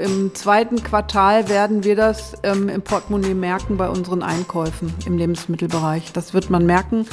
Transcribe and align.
Im 0.00 0.34
zweiten 0.34 0.82
Quartal 0.82 1.48
werden 1.48 1.84
wir 1.84 1.94
das 1.94 2.34
ähm, 2.42 2.68
im 2.68 2.82
Portemonnaie 2.82 3.34
merken 3.34 3.76
bei 3.76 3.88
unseren 3.88 4.22
Einkäufen 4.22 4.94
im 5.04 5.18
Lebensmittelbereich. 5.18 6.12
Das 6.12 6.32
wird 6.32 6.48
man 6.48 6.64
merken. 6.64 7.06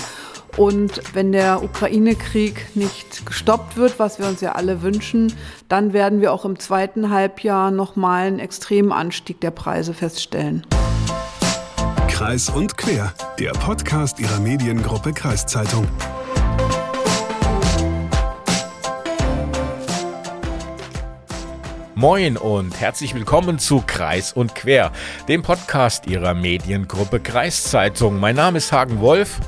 Und 0.55 1.01
wenn 1.13 1.31
der 1.31 1.63
Ukraine-Krieg 1.63 2.75
nicht 2.75 3.25
gestoppt 3.25 3.77
wird, 3.77 3.99
was 3.99 4.19
wir 4.19 4.27
uns 4.27 4.41
ja 4.41 4.53
alle 4.53 4.81
wünschen, 4.81 5.33
dann 5.67 5.93
werden 5.93 6.21
wir 6.21 6.33
auch 6.33 6.45
im 6.45 6.59
zweiten 6.59 7.11
Halbjahr 7.11 7.71
nochmal 7.71 8.27
einen 8.27 8.39
extremen 8.39 8.91
Anstieg 8.91 9.41
der 9.41 9.51
Preise 9.51 9.93
feststellen. 9.93 10.65
Kreis 12.07 12.49
und 12.49 12.77
quer, 12.77 13.13
der 13.37 13.51
Podcast 13.51 14.19
Ihrer 14.19 14.39
Mediengruppe 14.39 15.13
Kreiszeitung. 15.13 15.87
Moin 21.97 22.37
und 22.37 22.79
herzlich 22.79 23.15
willkommen 23.15 23.57
zu 23.57 23.83
Kreis 23.83 24.31
und 24.31 24.53
Quer, 24.53 24.91
dem 25.27 25.41
Podcast 25.41 26.05
Ihrer 26.05 26.35
Mediengruppe 26.35 27.19
Kreiszeitung. 27.19 28.19
Mein 28.19 28.35
Name 28.35 28.59
ist 28.59 28.71
Hagen 28.71 28.99
Wolf. 28.99 29.39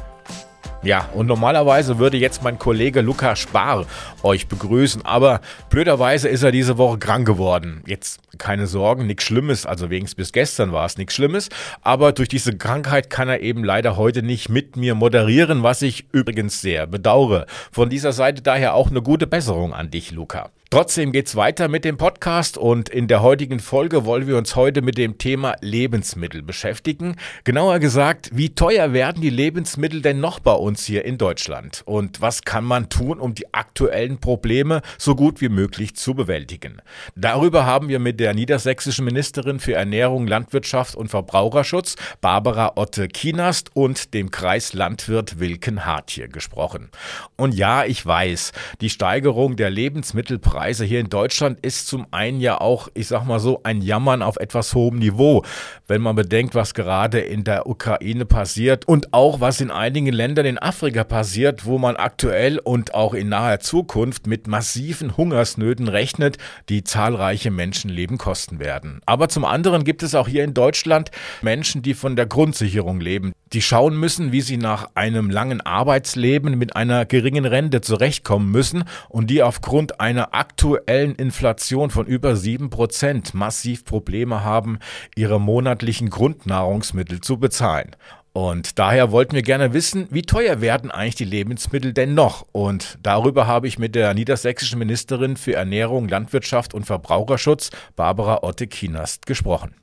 Ja, 0.81 1.07
und 1.13 1.27
normalerweise 1.27 1.99
würde 1.99 2.17
jetzt 2.17 2.41
mein 2.41 2.57
Kollege 2.57 3.01
Lukas 3.01 3.37
Spar 3.37 3.85
euch 4.23 4.47
begrüßen, 4.47 5.05
aber 5.05 5.41
blöderweise 5.69 6.27
ist 6.27 6.41
er 6.41 6.51
diese 6.51 6.79
Woche 6.79 6.97
krank 6.97 7.27
geworden. 7.27 7.83
Jetzt 7.85 8.19
keine 8.39 8.65
Sorgen, 8.65 9.05
nichts 9.05 9.25
Schlimmes, 9.25 9.67
also 9.67 9.91
wenigstens 9.91 10.15
bis 10.15 10.31
gestern 10.31 10.71
war 10.71 10.87
es 10.87 10.97
nichts 10.97 11.13
Schlimmes, 11.13 11.49
aber 11.83 12.13
durch 12.13 12.29
diese 12.29 12.57
Krankheit 12.57 13.11
kann 13.11 13.29
er 13.29 13.41
eben 13.41 13.63
leider 13.63 13.95
heute 13.95 14.23
nicht 14.23 14.49
mit 14.49 14.75
mir 14.75 14.95
moderieren, 14.95 15.61
was 15.61 15.83
ich 15.83 16.07
übrigens 16.13 16.61
sehr 16.61 16.87
bedauere. 16.87 17.45
Von 17.71 17.91
dieser 17.91 18.11
Seite 18.11 18.41
daher 18.41 18.73
auch 18.73 18.89
eine 18.89 19.03
gute 19.03 19.27
Besserung 19.27 19.71
an 19.75 19.91
dich, 19.91 20.09
Luca. 20.09 20.49
Trotzdem 20.71 21.11
geht's 21.11 21.35
weiter 21.35 21.67
mit 21.67 21.83
dem 21.83 21.97
Podcast 21.97 22.55
und 22.55 22.89
in 22.89 23.07
der 23.07 23.23
heutigen 23.23 23.59
Folge 23.59 24.05
wollen 24.05 24.27
wir 24.27 24.37
uns 24.37 24.55
heute 24.55 24.83
mit 24.83 24.99
dem 24.99 25.17
Thema 25.17 25.55
Lebensmittel 25.61 26.43
beschäftigen. 26.43 27.15
Genauer 27.43 27.79
gesagt, 27.79 28.29
wie 28.33 28.53
teuer 28.53 28.93
werden 28.93 29.19
die 29.19 29.31
Lebensmittel 29.31 30.03
denn 30.03 30.19
noch 30.19 30.37
bei 30.37 30.51
uns 30.51 30.85
hier 30.85 31.05
in 31.05 31.17
Deutschland? 31.17 31.81
Und 31.85 32.21
was 32.21 32.43
kann 32.43 32.65
man 32.65 32.87
tun, 32.87 33.19
um 33.19 33.33
die 33.33 33.51
aktuellen 33.51 34.19
Probleme 34.19 34.83
so 34.99 35.15
gut 35.15 35.41
wie 35.41 35.49
möglich 35.49 35.95
zu 35.95 36.13
bewältigen? 36.13 36.83
Darüber 37.15 37.65
haben 37.65 37.89
wir 37.89 37.97
mit 37.97 38.19
der 38.19 38.35
niedersächsischen 38.35 39.05
Ministerin 39.05 39.59
für 39.59 39.73
Ernährung, 39.73 40.27
Landwirtschaft 40.27 40.95
und 40.95 41.07
Verbraucherschutz, 41.07 41.95
Barbara 42.21 42.73
Otte 42.75 43.07
Kienast 43.07 43.75
und 43.75 44.13
dem 44.13 44.29
Kreislandwirt 44.29 45.39
Wilken 45.39 45.87
Hartje 45.87 46.29
gesprochen. 46.29 46.91
Und 47.37 47.55
ja, 47.55 47.85
ich 47.85 48.05
weiß, 48.05 48.51
die 48.81 48.91
Steigerung 48.91 49.55
der 49.55 49.71
Lebensmittelpreise 49.71 50.58
Preise 50.59 50.83
hier 50.83 50.99
in 50.99 51.07
Deutschland 51.07 51.57
ist 51.61 51.87
zum 51.87 52.05
einen 52.11 52.41
ja 52.41 52.59
auch, 52.59 52.89
ich 52.93 53.07
sag 53.07 53.25
mal 53.25 53.39
so, 53.39 53.61
ein 53.63 53.81
Jammern 53.81 54.21
auf 54.21 54.35
etwas 54.35 54.75
hohem 54.75 54.99
Niveau, 54.99 55.45
wenn 55.87 56.01
man 56.01 56.17
bedenkt, 56.17 56.53
was 56.53 56.73
gerade 56.73 57.21
in 57.21 57.45
der 57.45 57.65
Ukraine 57.65 58.25
passiert 58.25 58.85
und 58.85 59.13
auch 59.13 59.39
was 59.39 59.61
in 59.61 59.71
einigen 59.71 60.11
Ländern 60.11 60.45
in 60.45 60.57
Afrika 60.57 61.05
passiert, 61.05 61.65
wo 61.65 61.77
man 61.77 61.95
aktuell 61.95 62.59
und 62.59 62.93
auch 62.93 63.13
in 63.13 63.29
naher 63.29 63.61
Zukunft 63.61 64.27
mit 64.27 64.47
massiven 64.47 65.15
Hungersnöten 65.15 65.87
rechnet, 65.87 66.37
die 66.67 66.83
zahlreiche 66.83 67.51
Menschenleben 67.51 68.17
kosten 68.17 68.59
werden. 68.59 68.99
Aber 69.05 69.29
zum 69.29 69.45
anderen 69.45 69.85
gibt 69.85 70.03
es 70.03 70.13
auch 70.13 70.27
hier 70.27 70.43
in 70.43 70.53
Deutschland 70.53 71.09
Menschen, 71.41 71.83
die 71.83 71.93
von 71.93 72.17
der 72.17 72.25
Grundsicherung 72.25 72.99
leben, 72.99 73.31
die 73.53 73.61
schauen 73.61 73.97
müssen, 73.97 74.31
wie 74.31 74.41
sie 74.41 74.57
nach 74.57 74.89
einem 74.95 75.29
langen 75.29 75.61
Arbeitsleben 75.61 76.57
mit 76.57 76.75
einer 76.75 77.05
geringen 77.05 77.45
Rente 77.45 77.81
zurechtkommen 77.81 78.51
müssen 78.51 78.83
und 79.07 79.29
die 79.29 79.43
aufgrund 79.43 79.99
einer 79.99 80.33
aktuellen 80.33 81.15
Inflation 81.15 81.89
von 81.89 82.05
über 82.05 82.35
sieben 82.35 82.69
Prozent 82.69 83.33
massiv 83.33 83.85
Probleme 83.85 84.43
haben, 84.43 84.79
ihre 85.15 85.39
monatlichen 85.39 86.09
Grundnahrungsmittel 86.09 87.21
zu 87.21 87.37
bezahlen. 87.37 87.95
Und 88.31 88.77
daher 88.77 89.11
wollten 89.11 89.33
wir 89.33 89.41
gerne 89.41 89.73
wissen, 89.73 90.07
wie 90.11 90.21
teuer 90.21 90.61
werden 90.61 90.91
eigentlich 90.91 91.15
die 91.15 91.25
Lebensmittel 91.25 91.93
denn 91.93 92.13
noch? 92.13 92.45
Und 92.51 92.99
darüber 93.01 93.47
habe 93.47 93.67
ich 93.67 93.79
mit 93.79 93.95
der 93.95 94.13
niedersächsischen 94.13 94.79
Ministerin 94.79 95.35
für 95.35 95.55
Ernährung, 95.55 96.07
Landwirtschaft 96.07 96.73
und 96.73 96.85
Verbraucherschutz, 96.85 97.71
Barbara 97.95 98.43
Otte-Kienast, 98.43 99.25
gesprochen. 99.25 99.73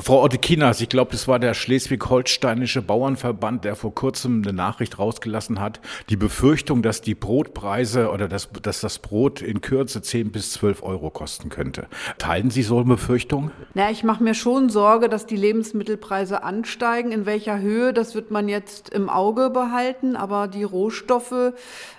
Frau 0.00 0.22
Ottekinas, 0.22 0.80
ich 0.80 0.88
glaube, 0.88 1.12
das 1.12 1.28
war 1.28 1.38
der 1.38 1.54
schleswig-holsteinische 1.54 2.82
Bauernverband, 2.82 3.64
der 3.64 3.76
vor 3.76 3.94
kurzem 3.94 4.42
eine 4.42 4.52
Nachricht 4.52 4.98
rausgelassen 4.98 5.60
hat. 5.60 5.80
Die 6.08 6.16
Befürchtung, 6.16 6.82
dass 6.82 7.00
die 7.00 7.14
Brotpreise 7.14 8.10
oder 8.10 8.26
dass, 8.26 8.48
dass 8.62 8.80
das 8.80 8.98
Brot 8.98 9.40
in 9.40 9.60
Kürze 9.60 10.02
10 10.02 10.32
bis 10.32 10.52
12 10.52 10.82
Euro 10.82 11.10
kosten 11.10 11.48
könnte. 11.48 11.86
Teilen 12.18 12.50
Sie 12.50 12.62
so 12.62 12.76
eine 12.76 12.86
Befürchtung? 12.86 13.52
Na, 13.74 13.90
ich 13.90 14.02
mache 14.02 14.22
mir 14.22 14.34
schon 14.34 14.68
Sorge, 14.68 15.08
dass 15.08 15.26
die 15.26 15.36
Lebensmittelpreise 15.36 16.42
ansteigen. 16.42 17.12
In 17.12 17.24
welcher 17.24 17.60
Höhe, 17.60 17.92
das 17.92 18.14
wird 18.14 18.30
man 18.30 18.48
jetzt 18.48 18.88
im 18.88 19.08
Auge 19.08 19.50
behalten. 19.50 20.16
Aber 20.16 20.48
die 20.48 20.64
Rohstoffe, 20.64 21.52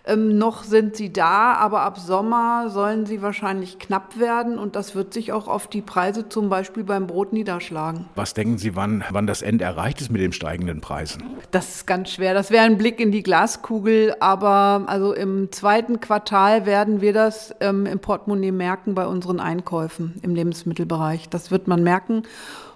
ähm, 0.05 0.37
noch 0.37 0.63
sind 0.63 0.97
sie 0.97 1.13
da. 1.13 1.53
Aber 1.53 1.81
ab 1.81 1.97
Sommer 1.97 2.69
sollen 2.69 3.05
sie 3.05 3.21
wahrscheinlich 3.21 3.79
knapp 3.79 4.19
werden. 4.19 4.57
Und 4.57 4.75
das 4.75 4.95
wird 4.95 5.13
sich 5.13 5.31
auch 5.31 5.47
auf 5.47 5.67
die 5.67 5.81
Preise 5.81 6.27
zum 6.27 6.49
Beispiel 6.49 6.83
beim 6.83 7.07
Brot 7.07 7.31
niederschlagen 7.31 7.84
sagen. 7.85 8.05
Was 8.15 8.33
denken 8.33 8.57
Sie, 8.57 8.75
wann, 8.75 9.03
wann 9.11 9.27
das 9.27 9.41
Ende 9.41 9.63
erreicht 9.63 10.01
ist 10.01 10.11
mit 10.11 10.21
den 10.21 10.31
steigenden 10.31 10.81
Preisen? 10.81 11.23
Das 11.51 11.75
ist 11.75 11.87
ganz 11.87 12.11
schwer. 12.11 12.33
Das 12.33 12.51
wäre 12.51 12.65
ein 12.65 12.77
Blick 12.77 12.99
in 12.99 13.11
die 13.11 13.23
Glaskugel. 13.23 14.15
Aber 14.19 14.83
also 14.87 15.13
im 15.13 15.51
zweiten 15.51 15.99
Quartal 15.99 16.65
werden 16.65 17.01
wir 17.01 17.13
das 17.13 17.53
ähm, 17.59 17.85
im 17.85 17.99
Portemonnaie 17.99 18.51
merken 18.51 18.95
bei 18.95 19.05
unseren 19.05 19.39
Einkäufen 19.39 20.15
im 20.21 20.35
Lebensmittelbereich. 20.35 21.29
Das 21.29 21.51
wird 21.51 21.67
man 21.67 21.83
merken. 21.83 22.23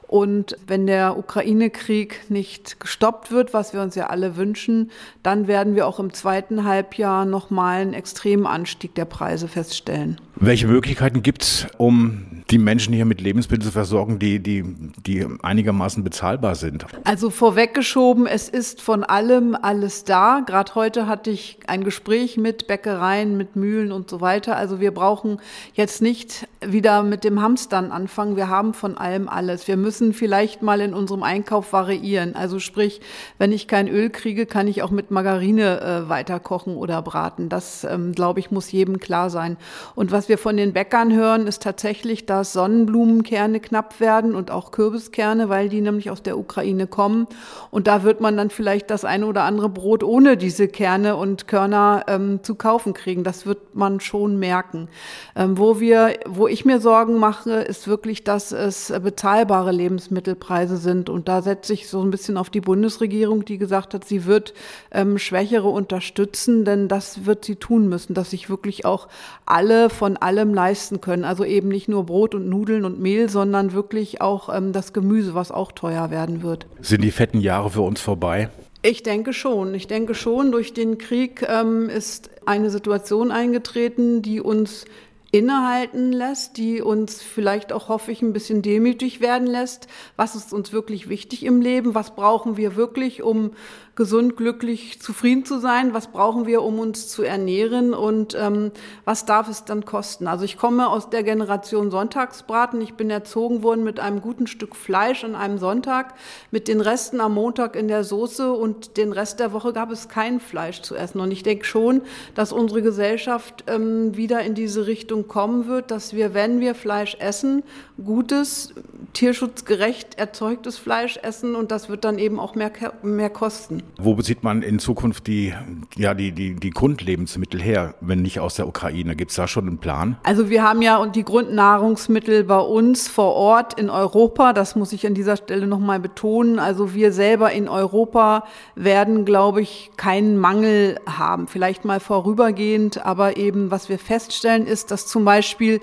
Und 0.08 0.58
wenn 0.66 0.88
der 0.88 1.20
Ukraine-Krieg 1.20 2.31
nicht 2.31 2.80
gestoppt 2.80 3.30
wird, 3.30 3.53
was 3.53 3.74
wir 3.74 3.81
uns 3.84 3.94
ja 3.94 4.08
alle 4.08 4.38
wünschen, 4.38 4.90
dann 5.22 5.47
werden 5.47 5.76
wir 5.76 5.86
auch 5.86 6.00
im 6.00 6.14
zweiten 6.14 6.64
Halbjahr 6.64 7.26
nochmal 7.26 7.81
einen 7.81 7.94
extremen 7.94 8.47
Anstieg 8.47 8.96
der 8.96 9.06
Preise 9.06 9.47
feststellen. 9.47 10.20
Welche 10.36 10.66
Möglichkeiten 10.66 11.22
gibt 11.22 11.44
es, 11.44 11.68
um 11.78 12.38
die 12.51 12.57
Menschen 12.57 12.93
hier 12.93 13.05
mit 13.05 13.21
Lebensmitteln 13.21 13.65
zu 13.65 13.71
versorgen, 13.71 14.17
die, 14.17 14.39
die, 14.39 14.63
die 15.05 15.25
einigermaßen 15.43 16.03
bezahlbar 16.03 16.55
sind? 16.55 16.85
Also 17.03 17.29
vorweggeschoben, 17.29 18.25
es 18.25 18.49
ist 18.49 18.81
von 18.81 19.03
allem 19.03 19.55
alles 19.59 20.03
da. 20.03 20.41
Gerade 20.45 20.73
heute 20.73 21.07
hatte 21.07 21.29
ich 21.29 21.59
ein 21.67 21.83
Gespräch 21.83 22.37
mit 22.37 22.65
Bäckereien, 22.65 23.37
mit 23.37 23.55
Mühlen 23.55 23.91
und 23.91 24.09
so 24.09 24.19
weiter. 24.19 24.55
Also 24.55 24.79
wir 24.79 24.91
brauchen 24.91 25.39
jetzt 25.73 26.01
nicht 26.01 26.47
wieder 26.65 27.03
mit 27.03 27.23
dem 27.23 27.41
Hamstern 27.41 27.91
anfangen. 27.91 28.35
Wir 28.35 28.49
haben 28.49 28.73
von 28.73 28.97
allem 28.97 29.29
alles. 29.29 29.67
Wir 29.67 29.77
müssen 29.77 30.13
vielleicht 30.13 30.63
mal 30.63 30.81
in 30.81 30.95
unserem 30.95 31.21
Einkauf 31.21 31.71
variieren. 31.71 32.35
Also 32.35 32.59
sprich, 32.59 32.99
wenn 33.37 33.51
ich 33.51 33.67
kein 33.67 33.87
Öl 33.87 34.09
kriege, 34.09 34.47
kann 34.47 34.67
ich 34.67 34.81
auch 34.81 34.91
mit 34.91 35.11
Margarine 35.11 35.81
äh, 35.81 36.09
weiter 36.09 36.39
kochen 36.39 36.75
oder 36.75 37.01
braten. 37.03 37.49
Das, 37.49 37.83
ähm, 37.83 38.13
glaube 38.13 38.39
ich, 38.39 38.49
muss 38.49 38.71
jedem 38.71 38.99
klar 38.99 39.29
sein. 39.29 39.57
Und 39.93 40.11
was 40.11 40.29
wir 40.29 40.39
von 40.39 40.57
den 40.57 40.73
Bäckern 40.73 41.13
hören, 41.13 41.45
ist 41.45 41.61
tatsächlich, 41.61 42.25
dass 42.25 42.38
dass 42.39 42.53
Sonnenblumenkerne 42.53 43.59
knapp 43.59 44.00
werden 44.00 44.33
und 44.33 44.50
auch 44.50 44.72
Kürbiskerne, 44.72 45.50
weil 45.50 45.67
die 45.67 45.81
nämlich 45.81 46.09
aus 46.09 46.23
der 46.23 46.38
Ukraine 46.38 46.88
kommen. 46.88 47.27
Und 47.69 47.85
da 47.88 48.03
wird 48.03 48.22
man 48.22 48.38
dann 48.38 48.50
vielleicht 48.50 48.89
das 48.89 49.03
eine 49.03 49.25
oder 49.25 49.44
andere 49.44 49.67
Brot 49.67 50.03
ohne 50.03 50.38
diese 50.38 50.69
Kerne 50.69 51.17
und 51.17 51.49
Körner 51.49 52.05
ähm, 52.07 52.39
zu 52.41 52.55
kaufen 52.55 52.94
kriegen. 52.94 53.25
Das 53.25 53.45
wird 53.45 53.75
man 53.75 53.99
schon 53.99 54.39
merken. 54.39 54.88
Ähm, 55.35 55.57
wo 55.57 55.81
wir, 55.81 56.13
wo 56.25 56.47
ich 56.47 56.63
mir 56.63 56.79
Sorgen 56.79 57.17
mache, 57.17 57.51
ist 57.51 57.89
wirklich, 57.89 58.23
dass 58.23 58.53
es 58.53 58.94
bezahlbare 59.03 59.73
Lebensmittelpreise 59.73 60.78
sind. 60.78 61.09
Und 61.09 61.28
da 61.28 61.41
setze 61.41 61.73
ich 61.73 61.89
so 61.89 62.01
ein 62.01 62.09
bisschen 62.09 62.38
auf 62.38 62.49
die 62.49 62.61
Bundesregierung, 62.61 63.44
die 63.44 63.57
gesagt 63.57 63.94
hat, 63.94 64.05
sie 64.05 64.25
wird 64.25 64.53
ähm, 64.91 65.17
Schwächere 65.17 65.67
unterstützen, 65.67 66.63
denn 66.63 66.88
das 66.88 67.25
wird 67.25 67.44
sie 67.44 67.57
tun 67.57 67.89
müssen, 67.89 68.13
dass 68.13 68.29
sich 68.29 68.49
wirklich 68.49 68.85
auch 68.85 69.09
alle 69.46 69.90
von 69.90 70.16
allem 70.16 70.53
leisten 70.53 71.02
können. 71.02 71.25
Also 71.25 71.43
eben 71.43 71.67
nicht 71.67 71.90
nur 71.90 72.05
Brot 72.05 72.28
Brot 72.29 72.35
und 72.35 72.49
Nudeln 72.49 72.85
und 72.85 72.99
Mehl, 72.99 73.29
sondern 73.29 73.73
wirklich 73.73 74.22
auch 74.22 74.55
ähm, 74.55 74.72
das 74.72 74.93
Gemüse, 74.93 75.34
was 75.34 75.52
auch 75.52 75.72
teuer 75.72 76.11
werden 76.11 76.43
wird. 76.43 76.67
Sind 76.81 77.03
die 77.03 77.11
fetten 77.11 77.41
Jahre 77.41 77.72
für 77.72 77.81
uns 77.81 78.02
vorbei? 78.02 78.49
Ich 78.81 79.03
denke 79.03 79.34
schon. 79.34 79.73
Ich 79.73 79.87
denke 79.87 80.14
schon, 80.14 80.52
durch 80.52 80.73
den 80.73 80.97
Krieg 80.97 81.46
ähm, 81.47 81.90
ist 81.90 82.29
eine 82.46 82.70
Situation 82.70 83.31
eingetreten, 83.31 84.22
die 84.22 84.41
uns 84.41 84.85
innehalten 85.31 86.11
lässt, 86.11 86.58
die 86.58 86.81
uns 86.81 87.22
vielleicht 87.22 87.73
auch, 87.73 87.87
hoffe 87.90 88.11
ich, 88.11 88.22
ein 88.22 88.34
bisschen 88.34 88.61
demütig 88.61 89.22
werden 89.22 89.47
lässt. 89.47 89.87
Was 90.16 90.35
ist 90.35 90.53
uns 90.53 90.72
wirklich 90.72 91.09
wichtig 91.09 91.46
im 91.46 91.61
Leben? 91.61 91.93
Was 91.93 92.16
brauchen 92.16 92.58
wir 92.58 92.76
wirklich, 92.76 93.22
um 93.22 93.52
gesund, 93.99 94.37
glücklich, 94.37 94.99
zufrieden 94.99 95.46
zu 95.46 95.59
sein? 95.59 95.93
Was 95.93 96.07
brauchen 96.07 96.47
wir, 96.47 96.63
um 96.63 96.79
uns 96.79 97.07
zu 97.09 97.22
ernähren? 97.22 97.93
Und 97.93 98.35
ähm, 98.40 98.72
was 99.05 99.25
darf 99.25 99.47
es 99.47 99.66
dann 99.66 99.85
kosten? 99.85 100.28
Also 100.28 100.46
ich 100.46 100.57
komme 100.57 100.90
aus 100.90 101.11
der 101.11 101.22
Generation 101.22 101.91
Sonntagsbraten. 101.91 102.81
Ich 102.81 102.96
bin 102.96 103.11
erzogen 103.11 103.61
worden 103.61 103.84
mit 103.84 103.99
einem 103.99 104.22
guten 104.22 104.47
Stück 104.47 104.75
Fleisch 104.75 105.23
an 105.23 105.35
einem 105.35 105.57
Sonntag, 105.57 106.16
mit 106.49 106.67
den 106.67 106.81
Resten 106.81 107.19
am 107.19 107.35
Montag 107.35 107.75
in 107.75 107.87
der 107.87 108.03
Soße 108.03 108.51
und 108.51 108.97
den 108.97 109.11
Rest 109.11 109.40
der 109.40 109.53
Woche 109.53 109.73
gab 109.73 109.91
es 109.91 110.09
kein 110.09 110.40
Fleisch 110.40 110.81
zu 110.81 110.95
essen. 110.95 111.19
Und 111.19 111.29
ich 111.29 111.43
denke 111.43 111.66
schon, 111.66 112.02
dass 112.34 112.52
unsere 112.52 112.81
Gesellschaft 112.81 113.66
ähm, 113.67 114.16
wieder 114.16 114.41
in 114.41 114.55
diese 114.55 114.87
Richtung 114.87 115.09
Richtung 115.09 115.28
kommen 115.28 115.67
wird, 115.67 115.91
dass 115.91 116.13
wir, 116.13 116.34
wenn 116.34 116.59
wir 116.59 116.75
Fleisch 116.75 117.16
essen, 117.19 117.63
gutes, 118.05 118.73
tierschutzgerecht 119.13 120.17
erzeugtes 120.17 120.78
Fleisch 120.78 121.17
essen 121.17 121.55
und 121.55 121.72
das 121.72 121.90
wird 121.90 122.03
dann 122.05 122.19
eben 122.19 122.40
auch 122.40 122.55
mehr, 122.55 122.72
mehr 123.01 123.29
kosten. 123.29 123.84
Wo 123.97 124.13
bezieht 124.13 124.43
man 124.43 124.61
in 124.61 124.79
Zukunft 124.79 125.28
die, 125.28 125.53
ja, 125.96 126.13
die, 126.13 126.31
die, 126.31 126.55
die 126.55 126.69
Grundlebensmittel 126.69 127.61
her, 127.61 127.96
wenn 128.01 128.22
nicht 128.22 128.40
aus 128.40 128.55
der 128.55 128.67
Ukraine? 128.67 129.16
Gibt 129.16 129.31
es 129.31 129.37
da 129.37 129.47
schon 129.47 129.67
einen 129.67 129.78
Plan? 129.79 130.17
Also 130.23 130.49
wir 130.49 130.63
haben 130.63 130.81
ja 130.81 131.05
die 131.07 131.23
Grundnahrungsmittel 131.23 132.43
bei 132.43 132.59
uns 132.59 133.07
vor 133.07 133.34
Ort 133.34 133.79
in 133.79 133.90
Europa. 133.90 134.53
Das 134.53 134.75
muss 134.75 134.93
ich 134.93 135.05
an 135.07 135.13
dieser 135.13 135.37
Stelle 135.37 135.67
nochmal 135.67 135.99
betonen. 135.99 136.59
Also 136.59 136.93
wir 136.93 137.11
selber 137.11 137.52
in 137.52 137.67
Europa 137.67 138.45
werden, 138.75 139.25
glaube 139.25 139.61
ich, 139.61 139.91
keinen 139.97 140.37
Mangel 140.37 140.99
haben. 141.05 141.47
Vielleicht 141.47 141.85
mal 141.85 141.99
vorübergehend, 141.99 143.05
aber 143.05 143.37
eben 143.37 143.72
was 143.72 143.90
wir 143.90 143.99
feststellen 143.99 144.67
ist, 144.67 144.91
dass 144.91 145.07
zum 145.07 145.25
Beispiel 145.25 145.79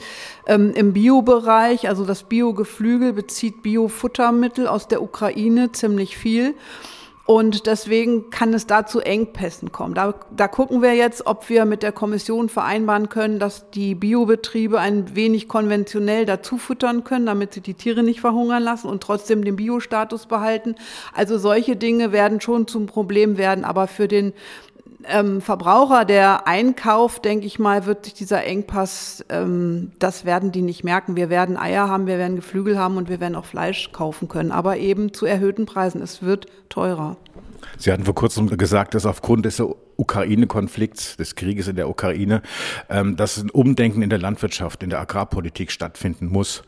ähm, 0.47 0.73
im 0.75 0.93
Biobereich, 0.93 1.89
also 1.89 2.05
das 2.05 2.23
Biogeflügel 2.23 3.13
bezieht 3.13 3.63
Biofuttermittel 3.63 4.67
aus 4.67 4.89
der 4.89 5.03
Ukraine 5.03 5.73
ziemlich 5.73 6.17
viel. 6.17 6.55
Und 7.27 7.67
deswegen 7.67 8.31
kann 8.31 8.55
es 8.55 8.69
da 8.69 8.87
zu 8.87 9.01
Engpässen 9.01 9.73
kommen. 9.73 9.95
Da, 9.95 10.15
da 10.31 10.47
gucken 10.47 10.81
wir 10.81 10.95
jetzt, 10.95 11.27
ob 11.27 11.49
wir 11.49 11.65
mit 11.65 11.83
der 11.83 11.91
Kommission 11.91 12.49
vereinbaren 12.49 13.09
können, 13.09 13.41
dass 13.41 13.69
die 13.73 13.97
Biobetriebe 13.97 14.79
ein 14.79 15.17
wenig 15.17 15.49
konventionell 15.49 16.25
dazu 16.25 16.57
füttern 16.57 17.03
können, 17.03 17.27
damit 17.27 17.53
sie 17.53 17.63
die 17.63 17.75
Tiere 17.75 18.05
nicht 18.05 18.21
verhungern 18.21 18.63
lassen 18.63 18.87
und 18.87 19.03
trotzdem 19.03 19.45
den 19.45 19.57
Biostatus 19.57 20.27
behalten. 20.27 20.77
Also 21.13 21.37
solche 21.37 21.75
Dinge 21.75 22.13
werden 22.13 22.41
schon 22.41 22.69
zum 22.69 22.87
Problem 22.87 23.39
werden. 23.39 23.65
Aber 23.65 23.89
für 23.89 24.07
den 24.07 24.33
ähm, 25.09 25.41
Verbraucher, 25.41 26.05
der 26.05 26.47
einkauft, 26.47 27.25
denke 27.25 27.47
ich 27.47 27.59
mal, 27.59 27.87
wird 27.87 28.05
sich 28.05 28.15
dieser 28.15 28.45
Engpass, 28.45 29.25
ähm, 29.29 29.93
das 29.99 30.25
werden 30.25 30.53
die 30.53 30.63
nicht 30.63 30.85
merken. 30.85 31.17
Wir 31.17 31.31
werden 31.31 31.57
Eier 31.57 31.89
haben, 31.89 32.07
wir 32.07 32.19
werden 32.19 32.37
Geflügel 32.37 32.79
haben 32.79 32.97
und 32.97 33.09
wir 33.09 33.21
werden 33.21 33.35
auch 33.35 33.45
Fleisch 33.45 33.93
kaufen 33.93 34.29
können, 34.29 34.53
aber 34.53 34.77
eben 34.77 35.13
zu 35.13 35.27
erhöhten 35.27 35.67
Preisen. 35.67 36.03
Es 36.03 36.23
wird 36.23 36.47
teurer. 36.69 37.17
Sie 37.79 37.93
hatten 37.93 38.05
vor 38.05 38.15
kurzem 38.15 38.49
gesagt, 38.57 38.95
dass 38.95 39.07
aufgrund 39.07 39.47
des 39.47 39.63
Ukraine-Konflikts, 39.97 41.17
des 41.17 41.35
Krieges 41.35 41.69
in 41.69 41.77
der 41.77 41.89
Ukraine, 41.89 42.43
ähm, 42.89 43.17
dass 43.17 43.37
ein 43.37 43.51
Umdenken 43.51 44.03
in 44.03 44.11
der 44.11 44.19
Landwirtschaft, 44.19 44.83
in 44.83 44.91
der 44.91 45.01
Agrarpolitik 45.01 45.71
stattfinden 45.71 46.27
muss 46.27 46.63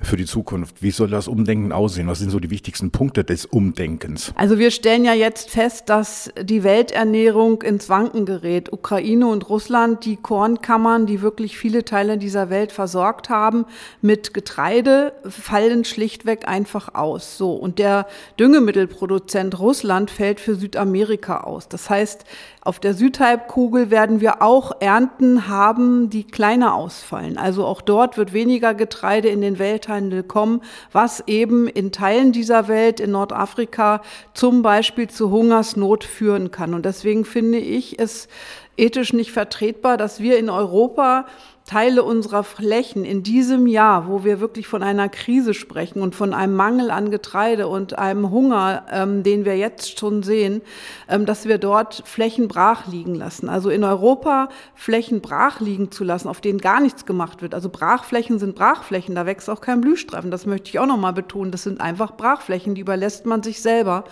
für 0.00 0.16
die 0.16 0.26
Zukunft. 0.26 0.82
Wie 0.82 0.90
soll 0.90 1.08
das 1.08 1.28
Umdenken 1.28 1.72
aussehen? 1.72 2.08
Was 2.08 2.18
sind 2.18 2.30
so 2.30 2.40
die 2.40 2.50
wichtigsten 2.50 2.90
Punkte 2.90 3.24
des 3.24 3.46
Umdenkens? 3.46 4.32
Also 4.36 4.58
wir 4.58 4.70
stellen 4.70 5.04
ja 5.04 5.14
jetzt 5.14 5.50
fest, 5.50 5.88
dass 5.88 6.30
die 6.40 6.62
Welternährung 6.62 7.62
ins 7.62 7.88
Wanken 7.88 8.26
gerät. 8.26 8.72
Ukraine 8.72 9.26
und 9.26 9.48
Russland, 9.48 10.04
die 10.04 10.16
Kornkammern, 10.16 11.06
die 11.06 11.22
wirklich 11.22 11.56
viele 11.58 11.84
Teile 11.84 12.18
dieser 12.18 12.50
Welt 12.50 12.72
versorgt 12.72 13.28
haben 13.28 13.66
mit 14.00 14.34
Getreide, 14.34 15.12
fallen 15.28 15.84
schlichtweg 15.84 16.46
einfach 16.46 16.94
aus. 16.94 17.38
So. 17.38 17.52
Und 17.52 17.78
der 17.78 18.06
Düngemittelproduzent 18.38 19.58
Russland 19.58 20.10
fällt 20.10 20.40
für 20.40 20.54
Südamerika 20.54 21.40
aus. 21.40 21.68
Das 21.68 21.88
heißt, 21.88 22.24
auf 22.60 22.73
der 22.78 22.94
Südhalbkugel 22.94 23.90
werden 23.90 24.20
wir 24.20 24.42
auch 24.42 24.72
Ernten 24.80 25.48
haben, 25.48 26.10
die 26.10 26.24
kleiner 26.24 26.74
ausfallen. 26.74 27.38
Also 27.38 27.64
auch 27.64 27.80
dort 27.80 28.16
wird 28.16 28.32
weniger 28.32 28.74
Getreide 28.74 29.28
in 29.28 29.40
den 29.40 29.58
Welthandel 29.58 30.22
kommen, 30.22 30.60
was 30.92 31.24
eben 31.26 31.68
in 31.68 31.92
Teilen 31.92 32.32
dieser 32.32 32.68
Welt, 32.68 33.00
in 33.00 33.12
Nordafrika 33.12 34.02
zum 34.32 34.62
Beispiel 34.62 35.08
zu 35.08 35.30
Hungersnot 35.30 36.04
führen 36.04 36.50
kann. 36.50 36.74
Und 36.74 36.84
deswegen 36.84 37.24
finde 37.24 37.58
ich 37.58 37.98
es 37.98 38.28
ethisch 38.76 39.12
nicht 39.12 39.32
vertretbar, 39.32 39.96
dass 39.96 40.20
wir 40.20 40.38
in 40.38 40.50
Europa 40.50 41.26
Teile 41.66 42.02
unserer 42.02 42.44
Flächen 42.44 43.06
in 43.06 43.22
diesem 43.22 43.66
Jahr, 43.66 44.06
wo 44.06 44.22
wir 44.22 44.38
wirklich 44.38 44.66
von 44.66 44.82
einer 44.82 45.08
Krise 45.08 45.54
sprechen 45.54 46.02
und 46.02 46.14
von 46.14 46.34
einem 46.34 46.54
Mangel 46.54 46.90
an 46.90 47.10
Getreide 47.10 47.68
und 47.68 47.98
einem 47.98 48.30
Hunger, 48.30 48.84
ähm, 48.90 49.22
den 49.22 49.46
wir 49.46 49.56
jetzt 49.56 49.98
schon 49.98 50.22
sehen, 50.22 50.60
ähm, 51.08 51.24
dass 51.24 51.48
wir 51.48 51.56
dort 51.56 52.02
Flächen 52.04 52.48
brach 52.48 52.86
liegen 52.86 53.14
lassen. 53.14 53.48
Also 53.48 53.70
in 53.70 53.82
Europa 53.82 54.50
Flächen 54.74 55.22
brach 55.22 55.60
liegen 55.60 55.90
zu 55.90 56.04
lassen, 56.04 56.28
auf 56.28 56.42
denen 56.42 56.58
gar 56.58 56.80
nichts 56.80 57.06
gemacht 57.06 57.40
wird. 57.40 57.54
Also 57.54 57.70
Brachflächen 57.70 58.38
sind 58.38 58.54
Brachflächen, 58.54 59.14
da 59.14 59.24
wächst 59.24 59.48
auch 59.48 59.62
kein 59.62 59.80
Blühstreifen. 59.80 60.30
Das 60.30 60.44
möchte 60.44 60.68
ich 60.68 60.78
auch 60.78 60.86
nochmal 60.86 61.14
betonen. 61.14 61.50
Das 61.50 61.62
sind 61.62 61.80
einfach 61.80 62.14
Brachflächen, 62.14 62.74
die 62.74 62.82
überlässt 62.82 63.24
man 63.24 63.42
sich 63.42 63.62
selber. 63.62 64.04